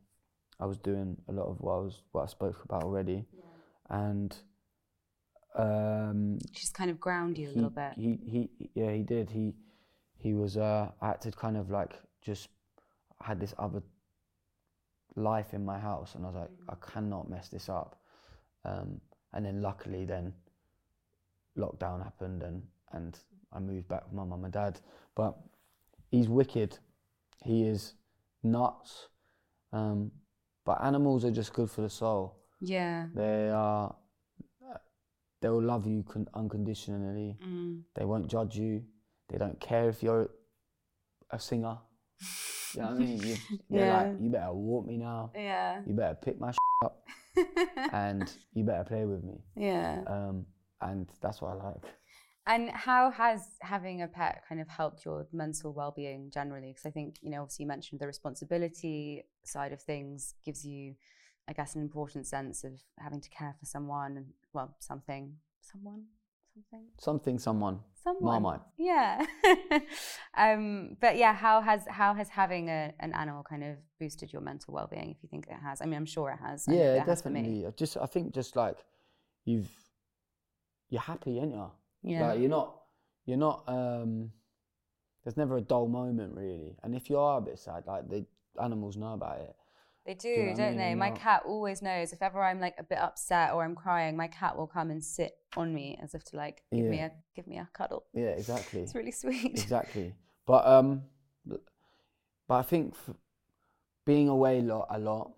I 0.61 0.67
was 0.67 0.79
doing 0.79 1.17
a 1.29 1.33
lot 1.33 1.47
of 1.47 1.61
what 1.61 1.73
I 1.73 1.79
was 1.79 2.03
what 2.13 2.23
I 2.23 2.27
spoke 2.27 2.65
about 2.65 2.85
already, 2.85 3.25
and 3.91 4.35
um, 5.57 6.39
Just 6.53 6.75
kind 6.75 6.91
of 6.91 6.99
ground 7.01 7.39
you 7.39 7.47
a 7.47 7.51
he, 7.51 7.55
little 7.55 7.71
bit. 7.71 7.93
He, 7.97 8.19
he, 8.25 8.51
yeah, 8.75 8.93
he 8.93 9.03
did. 9.03 9.31
He, 9.31 9.55
he 10.17 10.35
was. 10.35 10.57
Uh, 10.57 10.91
to 11.21 11.31
kind 11.31 11.57
of 11.57 11.71
like 11.71 11.93
just 12.23 12.49
had 13.23 13.41
this 13.41 13.55
other 13.59 13.83
life 15.17 15.55
in 15.55 15.65
my 15.65 15.79
house, 15.79 16.15
and 16.15 16.25
I 16.25 16.29
was 16.29 16.37
like, 16.37 16.51
I 16.69 16.93
cannot 16.93 17.31
mess 17.31 17.49
this 17.49 17.69
up. 17.69 18.01
Um, 18.65 19.01
and 19.33 19.45
then 19.45 19.63
luckily, 19.63 20.05
then 20.05 20.33
lockdown 21.57 22.03
happened, 22.03 22.43
and 22.43 22.63
and 22.93 23.19
I 23.55 23.61
moved 23.61 23.88
back 23.88 24.05
with 24.05 24.12
my 24.14 24.25
mum 24.25 24.45
and 24.45 24.53
dad. 24.53 24.81
But 25.14 25.37
he's 26.11 26.29
wicked. 26.29 26.79
He 27.45 27.67
is 27.67 27.95
nuts. 28.43 29.09
Um, 29.73 30.11
but 30.64 30.83
animals 30.83 31.25
are 31.25 31.31
just 31.31 31.53
good 31.53 31.71
for 31.71 31.83
the 31.83 31.90
soul. 31.90 32.37
yeah. 32.61 33.07
They 33.14 33.51
are. 33.51 33.95
They 35.40 35.51
will 35.51 35.62
love 35.62 35.87
you 35.87 36.03
con- 36.05 36.29
unconditionally. 36.33 37.37
Mm. 37.47 37.83
They 37.95 38.05
won't 38.07 38.29
judge 38.29 38.57
you. 38.57 38.83
They 39.29 39.37
don't 39.37 39.61
care 39.61 39.90
if 39.90 40.03
you're 40.03 40.31
a 41.31 41.38
singer. 41.38 41.77
You 42.75 42.81
know 42.81 42.87
what 42.88 42.95
I 42.97 42.99
mean? 42.99 43.19
You, 43.23 43.37
they're 43.71 43.87
Yeah. 43.87 44.03
like, 44.05 44.17
you 44.23 44.31
better 44.31 44.53
walk 44.55 44.87
me 44.87 44.97
now. 44.97 45.33
Yeah. 45.35 45.83
You 45.87 45.93
better 45.93 46.14
pick 46.14 46.40
my 46.40 46.53
up, 46.83 47.05
and 47.93 48.33
you 48.55 48.64
better 48.64 48.85
play 48.85 49.05
with 49.05 49.23
me. 49.23 49.43
yeah. 49.55 50.01
Um, 50.07 50.47
and 50.81 51.07
that's 51.21 51.43
what 51.43 51.51
I 51.61 51.64
like. 51.69 51.85
And 52.47 52.71
how 52.71 53.11
has 53.11 53.41
having 53.63 54.03
a 54.03 54.09
pet 54.09 54.43
kind 54.49 54.61
of 54.61 54.69
helped 54.69 55.05
your 55.05 55.27
mental 55.33 55.73
well-being 55.73 56.31
generally? 56.31 56.69
Because 56.69 56.85
I 56.87 56.91
think 56.91 57.17
you 57.23 57.31
know, 57.31 57.43
obviously, 57.43 57.65
you 57.65 57.69
mentioned 57.69 58.01
the 58.01 58.07
responsibility 58.07 59.25
side 59.45 59.73
of 59.73 59.81
things 59.81 60.35
gives 60.45 60.65
you, 60.65 60.95
I 61.49 61.55
guess, 61.55 61.75
an 61.75 61.81
important 61.81 62.27
sense 62.27 62.63
of 62.65 62.73
having 62.99 63.21
to 63.23 63.31
care 63.31 63.55
for 63.59 63.65
someone 63.65 64.17
and 64.19 64.27
well, 64.53 64.77
something, 64.81 65.37
someone, 65.63 66.05
something, 66.53 66.87
Something, 66.99 67.39
someone. 67.39 67.81
someone. 68.03 68.43
Marmite. 68.43 68.61
Yeah. 68.77 69.25
um, 70.37 70.97
but 71.01 71.17
yeah, 71.17 71.33
how 71.33 71.63
has 71.63 71.87
how 71.89 72.13
has 72.13 72.29
having 72.29 72.69
a, 72.69 72.93
an 73.01 73.15
animal 73.15 73.43
kind 73.43 73.65
of 73.65 73.77
boosted 73.99 74.33
your 74.35 74.43
mental 74.43 74.75
well-being? 74.75 75.11
If 75.11 75.17
you 75.23 75.29
think 75.31 75.47
it 75.47 75.57
has, 75.63 75.81
I 75.81 75.87
mean, 75.87 75.97
I'm 75.97 76.05
sure 76.07 76.31
it 76.31 76.39
has. 76.45 76.67
Yeah, 76.69 76.97
it 76.97 77.05
has 77.05 77.23
for 77.23 77.31
me. 77.31 77.41
definitely. 77.41 77.67
I 77.67 77.71
Just, 77.71 77.97
I 77.97 78.07
think, 78.07 78.35
just 78.35 78.55
like 78.55 78.77
you've, 79.47 79.71
you're 80.91 81.01
happy, 81.01 81.39
ain't 81.39 81.53
you? 81.55 81.71
Yeah. 82.05 82.29
Like 82.29 82.40
you're 82.40 82.51
not, 82.51 82.77
you're 83.27 83.38
not. 83.38 83.64
Um, 83.67 84.31
there's 85.25 85.38
never 85.38 85.57
a 85.57 85.62
dull 85.62 85.88
moment 85.88 86.35
really, 86.37 86.77
and 86.83 86.95
if 86.95 87.09
you 87.09 87.19
are 87.19 87.38
a 87.38 87.40
bit 87.40 87.59
sad, 87.59 87.85
like 87.87 88.09
the 88.09 88.27
animals 88.62 88.97
know 88.97 89.14
about 89.14 89.40
it. 89.40 89.57
They 90.05 90.12
do, 90.12 90.29
you 90.29 90.47
know 90.49 90.55
don't 90.55 90.69
mean? 90.71 90.77
they? 90.77 90.95
My 90.95 91.11
cat 91.11 91.45
always 91.47 91.81
knows 91.81 92.12
if 92.12 92.21
ever 92.21 92.43
I'm 92.43 92.61
like 92.61 92.75
a 92.79 92.83
bit 92.83 92.99
upset 92.99 93.55
or 93.55 93.64
I'm 93.64 93.75
crying, 93.75 94.19
my 94.19 94.29
cat 94.29 94.55
will 94.55 94.67
come 94.67 94.90
and 94.90 95.03
sit 95.03 95.33
on 95.57 95.73
me 95.73 95.99
as 96.03 96.14
if 96.14 96.23
to 96.25 96.37
like 96.37 96.62
give 96.71 96.85
me 96.85 96.99
a 96.99 97.11
give 97.35 97.47
me 97.47 97.57
a 97.57 97.67
cuddle. 97.73 98.05
Yeah, 98.12 98.29
exactly. 98.29 98.83
It's 98.83 98.95
really 98.95 99.12
sweet. 99.12 99.53
exactly. 99.62 100.14
But 100.47 100.67
um, 100.67 101.05
but 101.47 102.55
I 102.55 102.62
think 102.62 102.95
f- 102.95 103.17
being 104.05 104.29
away 104.29 104.61
lot 104.61 104.88
a 104.90 104.99
lot, 104.99 105.33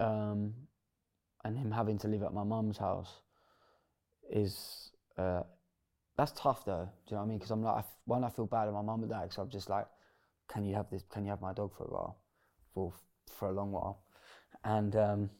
um, 0.00 0.54
and 1.44 1.56
him 1.56 1.70
having 1.70 1.98
to 1.98 2.08
live 2.08 2.24
at 2.24 2.34
my 2.34 2.42
mum's 2.42 2.78
house 2.78 3.20
is 4.28 4.90
uh, 5.16 5.42
that's 6.18 6.32
tough 6.32 6.64
though. 6.66 6.90
Do 7.06 7.14
you 7.14 7.16
know 7.16 7.22
what 7.22 7.26
I 7.26 7.28
mean? 7.28 7.38
Because 7.38 7.52
I'm 7.52 7.62
like, 7.62 7.76
I 7.76 7.78
f- 7.78 7.96
one, 8.04 8.24
I 8.24 8.28
feel 8.28 8.46
bad 8.46 8.68
at 8.68 8.74
my 8.74 8.82
mum 8.82 9.00
and 9.02 9.10
dad 9.10 9.22
because 9.22 9.38
I'm 9.38 9.48
just 9.48 9.70
like, 9.70 9.86
can 10.52 10.64
you 10.64 10.74
have 10.74 10.90
this? 10.90 11.04
Can 11.10 11.24
you 11.24 11.30
have 11.30 11.40
my 11.40 11.52
dog 11.54 11.72
for 11.76 11.84
a 11.84 11.90
while, 11.90 12.18
for 12.74 12.92
for 13.38 13.48
a 13.48 13.52
long 13.52 13.70
while? 13.72 14.02
And 14.64 14.94
um, 14.96 15.30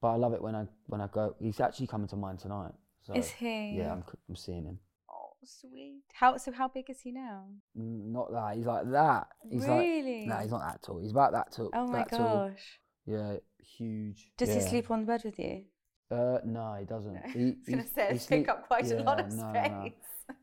but 0.00 0.08
I 0.08 0.16
love 0.16 0.32
it 0.32 0.42
when 0.42 0.54
I 0.54 0.66
when 0.86 1.00
I 1.00 1.06
go. 1.12 1.36
He's 1.38 1.60
actually 1.60 1.86
coming 1.86 2.08
to 2.08 2.16
mine 2.16 2.38
tonight. 2.38 2.72
So, 3.02 3.12
Is 3.14 3.30
he? 3.30 3.76
Yeah, 3.76 3.92
I'm 3.92 4.04
I'm 4.28 4.36
seeing 4.36 4.64
him. 4.64 4.78
Oh, 5.10 5.32
sweet. 5.44 6.02
How 6.14 6.36
so? 6.38 6.52
How 6.52 6.68
big 6.68 6.88
is 6.88 7.00
he 7.00 7.12
now? 7.12 7.44
Not 7.74 8.32
that. 8.32 8.56
He's 8.56 8.66
like 8.66 8.90
that. 8.90 9.28
He's 9.50 9.66
Really? 9.66 10.20
like 10.20 10.28
no, 10.28 10.36
he's 10.42 10.50
not 10.50 10.62
that 10.66 10.82
tall. 10.82 10.98
He's 11.00 11.10
about 11.12 11.32
that 11.32 11.52
tall. 11.52 11.70
Oh 11.74 11.86
my 11.86 11.98
that 11.98 12.10
tall. 12.10 12.48
gosh. 12.48 12.80
Yeah, 13.06 13.36
huge. 13.76 14.32
Does 14.38 14.54
he 14.54 14.60
sleep 14.60 14.90
on 14.90 15.00
the 15.00 15.06
bed 15.06 15.22
with 15.24 15.38
you? 15.38 15.64
Uh, 16.10 16.38
no, 16.44 16.76
he 16.78 16.84
doesn't. 16.86 17.14
No. 17.14 17.20
He, 17.32 17.40
I 17.40 17.46
was 17.46 17.68
gonna 17.68 17.86
say 17.86 18.08
he 18.08 18.14
it's 18.16 18.26
take 18.26 18.48
up 18.48 18.66
quite 18.66 18.90
a 18.90 18.96
lot 19.02 19.20
of 19.20 19.32
no, 19.32 19.44
no, 19.44 19.52
no. 19.52 19.68
space. 19.68 19.92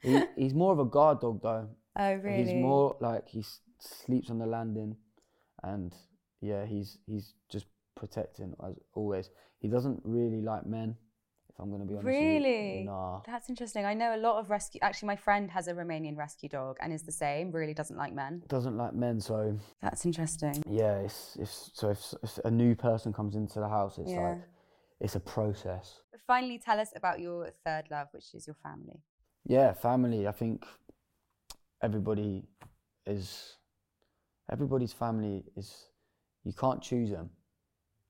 He, 0.02 0.24
he's 0.44 0.54
more 0.54 0.72
of 0.74 0.80
a 0.80 0.86
guard 0.86 1.20
dog 1.22 1.42
though. 1.42 1.68
Oh 2.00 2.14
really? 2.14 2.44
He's 2.44 2.54
more 2.54 2.96
like 3.00 3.28
he 3.28 3.44
sleeps 3.80 4.30
on 4.30 4.38
the 4.38 4.46
landing, 4.46 4.96
and 5.64 5.96
yeah, 6.42 6.64
he's 6.64 7.00
he's 7.08 7.34
just 7.50 7.66
protecting 7.96 8.54
as 8.64 8.76
always. 8.94 9.32
He 9.60 9.68
doesn't 9.68 10.02
really 10.04 10.42
like 10.42 10.68
men. 10.68 10.96
If 11.50 11.56
I'm 11.60 11.72
gonna 11.72 11.86
be 11.86 11.96
honest. 11.96 12.06
Really? 12.06 12.84
Nah. 12.86 13.22
That's 13.26 13.50
interesting. 13.50 13.84
I 13.84 13.96
know 13.96 14.16
a 14.16 14.22
lot 14.22 14.38
of 14.38 14.52
rescue. 14.52 14.80
Actually, 14.84 15.08
my 15.08 15.16
friend 15.16 15.50
has 15.50 15.68
a 15.68 15.74
Romanian 15.74 16.16
rescue 16.16 16.50
dog 16.50 16.78
and 16.82 16.94
is 16.94 17.02
the 17.02 17.12
same. 17.12 17.52
Really 17.52 17.74
doesn't 17.74 17.98
like 17.98 18.14
men. 18.14 18.44
Doesn't 18.48 18.78
like 18.78 18.94
men, 18.94 19.20
so 19.20 19.58
That's 19.82 20.06
interesting. 20.06 20.64
yeah. 20.70 20.98
It's, 21.00 21.36
it's 21.40 21.72
so 21.74 21.90
if, 21.90 22.14
if 22.22 22.38
a 22.46 22.52
new 22.52 22.76
person 22.76 23.12
comes 23.12 23.34
into 23.36 23.60
the 23.60 23.68
house, 23.68 23.98
it's 23.98 24.12
Yeah. 24.12 24.30
like 24.30 24.38
it's 25.00 25.16
a 25.16 25.20
process. 25.20 26.02
Finally, 26.26 26.60
tell 26.60 26.80
us 26.80 26.90
about 26.96 27.20
your 27.20 27.50
third 27.66 27.86
love, 27.92 28.08
which 28.12 28.34
is 28.34 28.48
your 28.48 28.56
family. 28.64 29.02
Yeah, 29.46 29.74
family. 29.74 30.28
I 30.28 30.32
think 30.32 30.66
everybody 31.82 32.44
is 33.06 33.58
everybody's 34.52 34.94
family 34.94 35.44
is 35.56 35.90
you 36.44 36.54
can't 36.54 36.82
choose 36.82 37.10
them. 37.12 37.30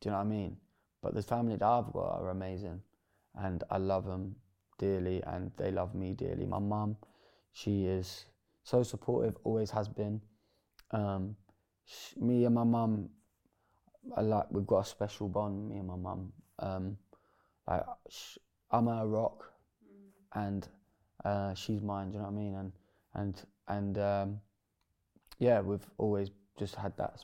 Do 0.02 0.10
you 0.10 0.12
know 0.12 0.18
what 0.18 0.26
I 0.26 0.30
mean? 0.30 0.58
But 1.02 1.14
the 1.16 1.22
family 1.22 1.56
that 1.56 1.66
I've 1.66 1.92
got 1.92 2.20
are 2.20 2.30
amazing, 2.30 2.82
and 3.36 3.64
I 3.70 3.78
love 3.78 4.06
them 4.06 4.36
dearly, 4.80 5.22
and 5.26 5.52
they 5.58 5.72
love 5.72 5.94
me 5.96 6.14
dearly. 6.14 6.46
My 6.46 6.60
mum, 6.60 6.98
she 7.54 7.86
is 7.86 8.26
so 8.64 8.84
supportive, 8.84 9.38
always 9.44 9.72
has 9.72 9.88
been. 9.88 10.22
Um, 10.92 11.36
sh- 11.86 12.16
me 12.18 12.46
and 12.46 12.56
my 12.56 12.64
mum, 12.64 13.10
I 14.16 14.22
like 14.22 14.46
we've 14.52 14.68
got 14.68 14.80
a 14.80 14.86
special 14.86 15.28
bond. 15.28 15.70
Me 15.70 15.78
and 15.78 15.88
my 15.88 15.96
mum. 15.96 16.32
Um, 16.60 16.98
like 17.68 17.84
sh- 18.10 18.38
I'm 18.72 18.88
her 18.88 19.08
rock, 19.08 19.52
and 20.34 20.68
uh, 21.24 21.54
she's 21.54 21.82
mine. 21.82 22.10
Do 22.10 22.14
you 22.14 22.20
know 22.20 22.26
what 22.30 22.34
I 22.34 22.36
mean? 22.36 22.56
And 22.56 22.72
and 23.14 23.42
and 23.68 23.98
um, 23.98 24.42
yeah, 25.40 25.62
we've 25.62 25.86
always 25.98 26.30
just 26.58 26.76
had 26.76 26.96
that 26.98 27.24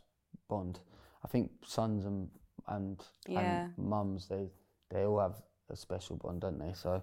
bond. 0.49 0.79
I 1.23 1.27
think 1.27 1.51
sons 1.65 2.05
and 2.05 2.29
and, 2.67 3.03
Yeah. 3.27 3.39
and 3.39 3.77
mums 3.77 4.27
they 4.27 4.49
they 4.89 5.05
all 5.05 5.19
have 5.19 5.35
a 5.69 5.75
special 5.75 6.17
bond, 6.17 6.41
don't 6.41 6.59
they? 6.59 6.73
So 6.73 7.01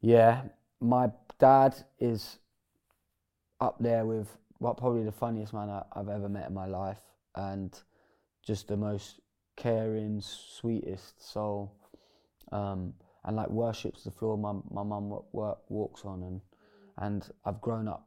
yeah, 0.00 0.42
my 0.80 1.10
dad 1.38 1.74
is 1.98 2.38
up 3.60 3.76
there 3.80 4.04
with 4.04 4.28
what 4.58 4.76
probably 4.76 5.04
the 5.04 5.12
funniest 5.12 5.52
man 5.52 5.68
I, 5.68 5.82
I've 5.92 6.08
ever 6.08 6.28
met 6.28 6.48
in 6.48 6.54
my 6.54 6.66
life, 6.66 7.00
and 7.34 7.78
just 8.44 8.68
the 8.68 8.76
most 8.76 9.20
caring, 9.56 10.20
sweetest 10.20 11.20
soul, 11.32 11.72
um, 12.52 12.94
and 13.24 13.36
like 13.36 13.48
worships 13.50 14.04
the 14.04 14.10
floor 14.10 14.36
my 14.38 14.52
my 14.70 14.82
mum 14.82 15.10
wa- 15.10 15.22
wa- 15.32 15.56
walks 15.68 16.04
on, 16.04 16.22
and 16.22 16.40
and 16.98 17.30
I've 17.44 17.60
grown 17.60 17.88
up 17.88 18.06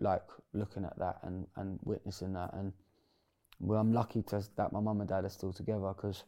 like 0.00 0.22
looking 0.52 0.84
at 0.84 0.98
that 0.98 1.18
and 1.22 1.46
and 1.56 1.78
witnessing 1.84 2.32
that, 2.34 2.52
and 2.54 2.72
well, 3.60 3.80
I'm 3.80 3.92
lucky 3.92 4.22
to 4.22 4.42
that 4.56 4.72
my 4.72 4.80
mum 4.80 5.00
and 5.00 5.08
dad 5.08 5.24
are 5.24 5.28
still 5.30 5.52
together 5.52 5.92
because 5.94 6.24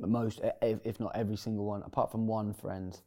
most, 0.00 0.40
e- 0.44 0.50
if, 0.62 0.78
if 0.84 1.00
not 1.00 1.14
every 1.16 1.36
single 1.36 1.64
one, 1.64 1.82
apart 1.82 2.10
from 2.10 2.26
one 2.26 2.52
friend, 2.52 2.98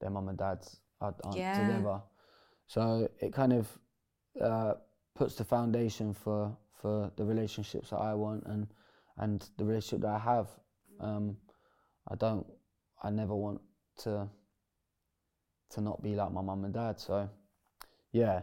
their 0.00 0.10
mum 0.10 0.28
and 0.28 0.38
dads 0.38 0.80
are, 1.00 1.14
aren't 1.24 1.38
Yeah. 1.38 1.52
together. 1.52 2.00
So 2.66 3.08
it 3.20 3.32
kind 3.32 3.52
of 3.52 3.78
uh, 4.40 4.74
puts 5.14 5.36
the 5.36 5.44
foundation 5.44 6.12
for 6.12 6.56
for 6.74 7.10
the 7.16 7.24
relationships 7.24 7.90
that 7.90 7.96
I 7.96 8.12
want 8.14 8.44
and 8.46 8.66
and 9.18 9.48
the 9.56 9.64
relationship 9.64 10.02
that 10.02 10.14
I 10.14 10.18
have. 10.18 10.48
Um, 11.00 11.36
I 12.08 12.14
don't, 12.14 12.46
I 13.02 13.10
never 13.10 13.34
want 13.34 13.60
to 14.02 14.28
to 15.70 15.80
not 15.80 16.02
be 16.02 16.14
like 16.14 16.30
my 16.32 16.42
mum 16.42 16.64
and 16.64 16.74
dad. 16.74 17.00
So 17.00 17.28
yeah, 18.12 18.42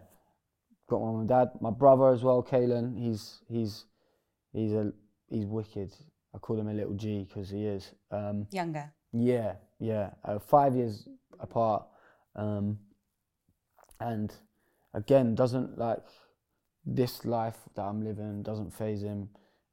got 0.90 1.00
my 1.00 1.12
mum 1.12 1.20
and 1.22 1.30
dad. 1.30 1.50
My 1.62 1.72
brother 1.72 2.10
as 2.12 2.24
well, 2.24 2.44
Kalen. 2.44 2.98
He's 2.98 3.42
he's 3.48 3.86
he's 4.52 4.74
a 4.74 4.92
he's 5.30 5.46
wicked. 5.46 5.94
I 6.36 6.40
call 6.40 6.60
him 6.60 6.68
a 6.68 6.74
little 6.74 6.94
G 6.94 7.26
because 7.28 7.50
he 7.50 7.66
is. 7.66 7.94
Um, 8.12 8.48
Younger. 8.52 8.92
yeah, 9.12 9.54
yeah. 9.80 10.12
Uh, 10.26 10.40
five 10.40 10.76
years 10.76 11.08
apart. 11.40 11.86
Um, 12.36 12.80
and 14.00 14.34
again, 14.94 15.36
doesn't 15.36 15.78
like 15.78 16.04
this 16.86 17.24
life 17.24 17.58
that 17.76 17.84
I'm 17.84 18.04
living 18.04 18.44
doesn't 18.44 18.74
phase 18.74 19.02
him, 19.02 19.30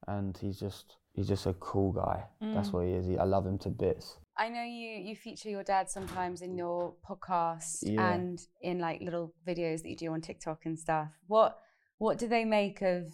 and 0.06 0.36
he's 0.36 0.58
just 0.58 0.96
he's 1.12 1.28
just 1.28 1.46
a 1.46 1.54
cool 1.54 1.92
guy. 1.92 2.24
That's 2.40 2.68
mm. 2.68 2.72
what 2.72 2.86
he 2.86 2.92
is. 2.92 3.06
He, 3.06 3.18
I 3.18 3.24
love 3.24 3.46
him 3.46 3.58
to 3.58 3.68
bits. 3.68 4.18
I 4.36 4.48
know 4.48 4.62
you 4.62 4.88
you 4.90 5.16
feature 5.16 5.50
your 5.50 5.62
dad 5.62 5.90
sometimes 5.90 6.40
in 6.42 6.56
your 6.56 6.94
podcast 7.08 7.80
Yeah. 7.82 8.12
and 8.12 8.40
in 8.62 8.78
like 8.78 9.02
little 9.02 9.34
videos 9.46 9.82
that 9.82 9.90
you 9.90 9.96
do 9.96 10.12
on 10.12 10.20
TikTok 10.20 10.64
and 10.64 10.78
stuff. 10.78 11.08
What 11.26 11.58
what 11.98 12.18
do 12.18 12.28
they 12.28 12.44
make 12.44 12.80
of 12.80 13.12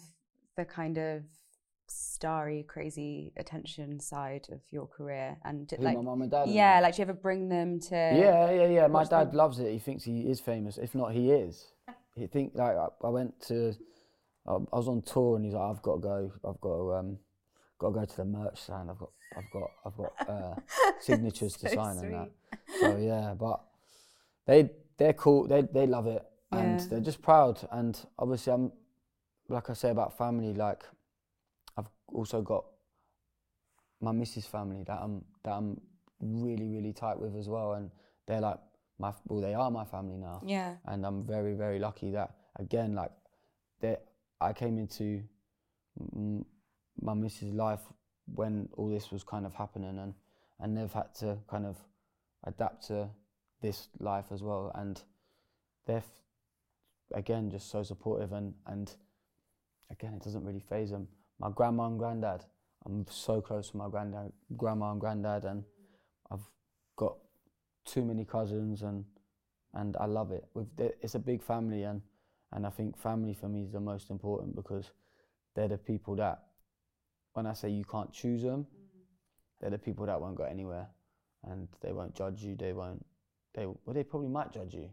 the 0.55 0.63
kind 0.63 0.97
of 0.97 1.23
starry, 1.89 2.63
crazy 2.67 3.33
attention 3.37 3.99
side 3.99 4.47
of 4.51 4.61
your 4.71 4.87
career? 4.87 5.37
And 5.43 5.69
Who, 5.69 5.83
like, 5.83 5.97
my 5.97 6.03
mum 6.03 6.21
and 6.21 6.31
dad. 6.31 6.49
yeah, 6.49 6.79
like 6.81 6.95
do 6.95 7.01
you 7.01 7.03
ever 7.03 7.13
bring 7.13 7.49
them 7.49 7.79
to? 7.81 7.95
Yeah, 7.95 8.51
yeah, 8.51 8.67
yeah. 8.67 8.87
My 8.87 8.99
watch 9.01 9.09
them? 9.09 9.25
dad 9.25 9.35
loves 9.35 9.59
it. 9.59 9.71
He 9.71 9.79
thinks 9.79 10.03
he 10.03 10.21
is 10.21 10.39
famous. 10.39 10.77
If 10.77 10.95
not, 10.95 11.11
he 11.11 11.31
is. 11.31 11.71
He 12.15 12.25
think 12.27 12.53
like 12.55 12.75
I, 12.75 12.87
I 13.03 13.09
went 13.09 13.39
to, 13.47 13.73
I 14.47 14.53
I 14.53 14.77
was 14.77 14.87
on 14.87 15.01
tour 15.01 15.35
and 15.35 15.45
he's 15.45 15.53
like, 15.53 15.69
I've 15.69 15.81
got 15.81 15.95
to 15.95 16.01
go. 16.01 16.31
I've 16.47 16.61
got 16.61 16.77
to 16.77 16.93
um, 16.95 17.17
got 17.79 17.89
to 17.89 17.93
go 17.99 18.05
to 18.05 18.17
the 18.17 18.25
merch 18.25 18.61
stand. 18.61 18.89
I've 18.89 18.99
got, 18.99 19.11
I've 19.37 19.49
got, 19.51 19.71
I've 19.85 19.97
got 19.97 20.29
uh, 20.29 20.55
signatures 21.01 21.53
to 21.57 21.67
So 21.67 21.75
sign 21.75 21.97
and 21.97 22.13
that. 22.13 22.29
So 22.81 22.97
yeah, 22.97 23.33
but 23.33 23.61
they 24.45 24.69
they're 24.97 25.13
cool. 25.13 25.47
They 25.47 25.61
they 25.61 25.85
love 25.87 26.07
it 26.07 26.23
and 26.51 26.79
Yeah. 26.79 26.85
they're 26.89 27.01
just 27.01 27.21
proud. 27.21 27.67
And 27.71 27.99
obviously, 28.17 28.53
I'm 28.53 28.71
like 29.49 29.69
I 29.69 29.73
say 29.73 29.89
about 29.89 30.17
family. 30.17 30.53
Like 30.53 30.83
I've 31.77 31.89
also 32.07 32.41
got 32.41 32.65
my 34.01 34.11
missus 34.11 34.45
family 34.45 34.83
that 34.83 34.99
I'm 35.01 35.23
that 35.43 35.51
I'm 35.51 35.79
really 36.21 36.67
really 36.67 36.93
tight 36.93 37.19
with 37.19 37.35
as 37.35 37.49
well, 37.49 37.73
and 37.73 37.91
they're 38.27 38.41
like 38.41 38.59
my 38.99 39.13
well 39.27 39.41
they 39.41 39.53
are 39.53 39.69
my 39.71 39.85
family 39.85 40.17
now, 40.17 40.41
Yeah. 40.45 40.75
and 40.85 41.05
I'm 41.05 41.25
very 41.25 41.53
very 41.53 41.79
lucky 41.79 42.11
that 42.11 42.31
again 42.57 42.95
like 42.95 43.11
that 43.81 44.05
I 44.39 44.53
came 44.53 44.77
into 44.77 45.23
my 47.01 47.13
missus 47.13 47.53
life 47.53 47.81
when 48.33 48.69
all 48.73 48.89
this 48.89 49.11
was 49.11 49.23
kind 49.23 49.45
of 49.45 49.53
happening, 49.53 49.97
and 49.97 50.13
and 50.59 50.77
they've 50.77 50.91
had 50.91 51.13
to 51.15 51.37
kind 51.47 51.65
of 51.65 51.77
adapt 52.43 52.87
to 52.87 53.09
this 53.61 53.89
life 53.99 54.25
as 54.31 54.43
well, 54.43 54.71
and 54.75 55.01
they're 55.85 56.03
again 57.13 57.49
just 57.49 57.71
so 57.71 57.83
supportive 57.83 58.33
and 58.33 58.53
and 58.65 58.91
again 59.89 60.13
it 60.13 60.21
doesn't 60.23 60.43
really 60.43 60.59
phase 60.59 60.91
them. 60.91 61.07
My 61.39 61.49
grandma 61.49 61.87
and 61.87 61.97
granddad, 61.97 62.43
I'm 62.85 63.05
so 63.09 63.41
close 63.41 63.69
to 63.71 63.77
my 63.77 63.89
granddad, 63.89 64.33
grandma 64.55 64.91
and 64.91 64.99
granddad, 64.99 65.45
and 65.45 65.63
I've 66.31 66.49
got 66.95 67.15
too 67.85 68.03
many 68.03 68.25
cousins 68.25 68.81
and 68.81 69.05
and 69.73 69.95
I 69.97 70.05
love 70.05 70.31
it. 70.31 70.45
It's 71.01 71.15
a 71.15 71.19
big 71.19 71.41
family 71.41 71.83
and 71.83 72.01
and 72.53 72.65
I 72.65 72.69
think 72.69 72.97
family 72.97 73.33
for 73.33 73.47
me 73.49 73.63
is 73.63 73.71
the 73.71 73.79
most 73.79 74.09
important 74.09 74.55
because 74.55 74.91
they're 75.55 75.67
the 75.67 75.77
people 75.77 76.15
that 76.17 76.43
when 77.33 77.45
I 77.45 77.53
say 77.53 77.69
you 77.69 77.83
can't 77.83 78.11
choose 78.11 78.41
them, 78.41 78.61
mm-hmm. 78.61 78.99
they're 79.59 79.69
the 79.69 79.77
people 79.77 80.05
that 80.05 80.19
won't 80.19 80.35
go 80.35 80.43
anywhere 80.43 80.87
and 81.43 81.67
they 81.81 81.91
won't 81.91 82.15
judge 82.15 82.43
you. 82.43 82.55
They 82.55 82.73
won't. 82.73 83.05
They 83.53 83.65
well 83.65 83.93
they 83.93 84.03
probably 84.03 84.29
might 84.29 84.51
judge 84.51 84.73
you. 84.73 84.89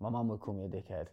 My 0.00 0.10
mum 0.10 0.28
would 0.28 0.40
call 0.40 0.54
me 0.54 0.64
a 0.64 0.68
dickhead. 0.68 1.08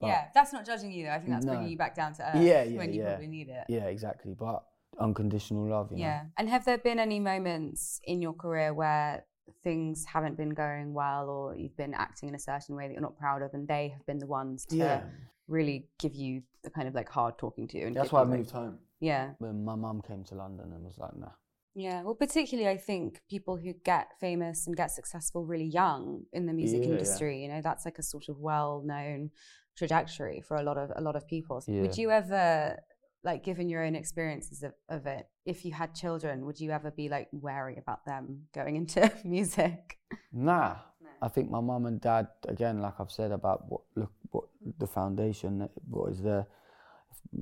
but- 0.00 0.08
yeah, 0.08 0.26
that's 0.34 0.52
not 0.52 0.66
judging 0.66 0.90
you 0.92 1.04
though. 1.04 1.12
I 1.12 1.18
think 1.18 1.30
that's 1.30 1.46
No. 1.46 1.52
bringing 1.52 1.70
you 1.70 1.78
back 1.78 1.94
down 1.94 2.12
to 2.14 2.28
earth 2.28 2.42
Yeah, 2.42 2.64
yeah, 2.64 2.76
when 2.76 2.92
you 2.92 3.02
yeah. 3.02 3.08
probably 3.08 3.28
need 3.28 3.48
it. 3.48 3.64
Yeah, 3.68 3.84
exactly. 3.84 4.34
But 4.34 4.64
unconditional 4.98 5.66
love, 5.68 5.90
you 5.90 5.98
know. 5.98 6.02
Yeah. 6.04 6.24
And 6.36 6.48
have 6.48 6.64
there 6.64 6.78
been 6.78 6.98
any 6.98 7.20
moments 7.20 8.00
in 8.04 8.20
your 8.20 8.34
career 8.34 8.74
where 8.74 9.24
things 9.64 10.04
haven't 10.04 10.36
been 10.36 10.50
going 10.50 10.92
well 10.94 11.28
or 11.28 11.56
you've 11.56 11.76
been 11.76 11.94
acting 11.94 12.28
in 12.28 12.34
a 12.34 12.38
certain 12.38 12.76
way 12.76 12.86
that 12.86 12.92
you're 12.94 13.02
not 13.02 13.16
proud 13.18 13.42
of 13.42 13.52
and 13.54 13.66
they 13.68 13.88
have 13.88 14.04
been 14.06 14.18
the 14.18 14.26
ones 14.26 14.64
to 14.66 14.76
Yeah. 14.76 15.02
really 15.48 15.88
give 15.98 16.14
you 16.14 16.42
the 16.62 16.70
kind 16.70 16.88
of 16.88 16.94
like 16.94 17.08
hard 17.08 17.38
talking 17.38 17.66
to? 17.68 17.80
And 17.82 17.96
That's 17.96 18.12
why 18.12 18.20
I 18.20 18.24
you, 18.24 18.30
like- 18.30 18.38
moved 18.40 18.50
home. 18.50 18.78
Yeah. 19.00 19.32
When 19.38 19.64
my 19.64 19.74
mum 19.74 20.02
came 20.02 20.24
to 20.24 20.34
London 20.34 20.72
and 20.72 20.84
was 20.84 20.98
like, 20.98 21.14
nah. 21.16 21.30
Yeah. 21.74 22.02
Well, 22.02 22.14
particularly, 22.14 22.70
I 22.70 22.78
think 22.78 23.20
people 23.28 23.56
who 23.58 23.74
get 23.84 24.08
famous 24.18 24.66
and 24.66 24.74
get 24.76 24.90
successful 24.90 25.44
really 25.44 25.66
young 25.66 26.22
in 26.32 26.46
the 26.46 26.52
music 26.54 26.80
Yeah, 26.80 26.86
yeah. 26.86 26.92
industry, 26.94 27.42
you 27.42 27.48
know, 27.48 27.60
that's 27.60 27.84
like 27.84 27.98
a 27.98 28.02
sort 28.02 28.28
of 28.28 28.38
well 28.38 28.82
known 28.84 29.30
trajectory 29.76 30.40
for 30.40 30.56
a 30.56 30.62
lot 30.62 30.78
of 30.78 30.90
a 30.96 31.02
lot 31.02 31.16
of 31.16 31.26
people. 31.28 31.60
So 31.60 31.72
Would 31.72 31.98
you 31.98 32.10
ever 32.10 32.78
like 33.24 33.42
given 33.44 33.68
your 33.68 33.84
own 33.84 33.94
experiences 33.96 34.62
of, 34.62 34.72
of 34.88 35.06
it 35.06 35.26
if 35.44 35.64
you 35.64 35.72
had 35.72 35.94
children 35.94 36.44
would 36.46 36.60
you 36.60 36.70
ever 36.70 36.90
be 36.90 37.08
like 37.08 37.28
wary 37.32 37.76
about 37.76 38.04
them 38.06 38.42
going 38.54 38.76
into 38.76 39.10
music 39.24 39.98
Nah. 40.32 40.76
I 41.22 41.28
think 41.28 41.50
my 41.50 41.60
mum 41.60 41.86
and 41.86 41.98
dad, 41.98 42.28
again, 42.46 42.80
like 42.82 43.00
I've 43.00 43.10
said 43.10 43.32
about 43.32 43.64
what 43.70 43.80
look 43.94 44.12
what 44.32 44.44
the 44.78 44.86
foundation, 44.86 45.58
that- 45.60 45.70
what 45.88 46.12
is 46.12 46.20
there. 46.20 46.46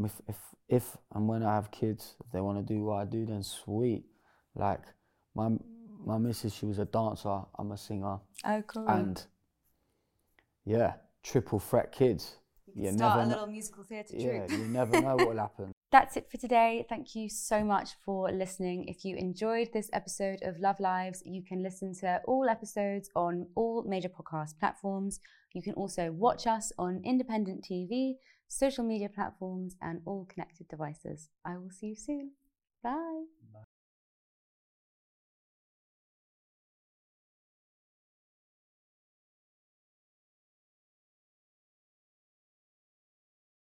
If, 0.05 0.22
if 0.29 0.37
if 0.68 0.97
and 1.12 1.27
when 1.29 1.43
I 1.43 1.55
have 1.57 1.72
kids, 1.72 2.14
if 2.25 2.31
they 2.31 2.41
want 2.41 2.64
to 2.64 2.75
do 2.75 2.85
what 2.85 2.99
I 3.03 3.05
do, 3.05 3.27
then 3.27 3.43
sweet. 3.43 4.05
Like 4.55 4.81
my 5.35 5.49
my 6.07 6.18
missus, 6.18 6.55
she 6.55 6.66
was 6.66 6.79
a 6.79 6.85
dancer. 6.85 7.41
I'm 7.59 7.72
a 7.72 7.77
singer, 7.77 8.20
oh 8.47 8.62
cool 8.68 8.87
and 8.89 9.20
yeah, 10.64 10.95
triple 11.25 11.59
threat 11.59 11.91
kids. 11.91 12.37
You 12.75 12.93
start 12.93 13.18
never 13.18 13.20
a 13.20 13.27
little 13.33 13.47
musical 13.47 13.85
theatre 13.85 14.16
yeah, 14.16 14.47
troupe 14.47 14.51
you 14.51 14.66
never 14.66 15.01
know 15.01 15.16
what 15.16 15.29
will 15.29 15.37
happen. 15.49 15.72
That's 15.93 16.16
it 16.16 16.29
for 16.29 16.39
today. 16.39 16.85
Thank 16.89 17.14
you 17.14 17.29
so 17.29 17.62
much 17.62 17.91
for 18.05 18.33
listening. 18.33 18.89
If 18.89 19.05
you 19.05 19.16
enjoyed 19.16 19.68
this 19.72 19.91
episode 19.93 20.41
of 20.43 20.59
Love 20.59 20.81
Lives, 20.81 21.22
you 21.25 21.43
can 21.43 21.62
listen 21.62 21.95
to 22.01 22.20
all 22.27 22.49
episodes 22.49 23.11
on 23.14 23.47
all 23.55 23.85
major 23.87 24.09
podcast 24.09 24.59
platforms. 24.59 25.20
You 25.53 25.62
can 25.62 25.75
also 25.75 26.11
watch 26.11 26.49
us 26.49 26.72
on 26.79 27.01
independent 27.05 27.64
TV, 27.64 28.14
social 28.49 28.83
media 28.83 29.09
platforms, 29.09 29.77
and 29.81 30.01
all 30.05 30.27
connected 30.29 30.66
devices. 30.68 31.29
I 31.45 31.59
will 31.59 31.70
see 31.70 31.89
you 31.89 31.97
soon. 31.97 32.33
Bye. 32.83 33.25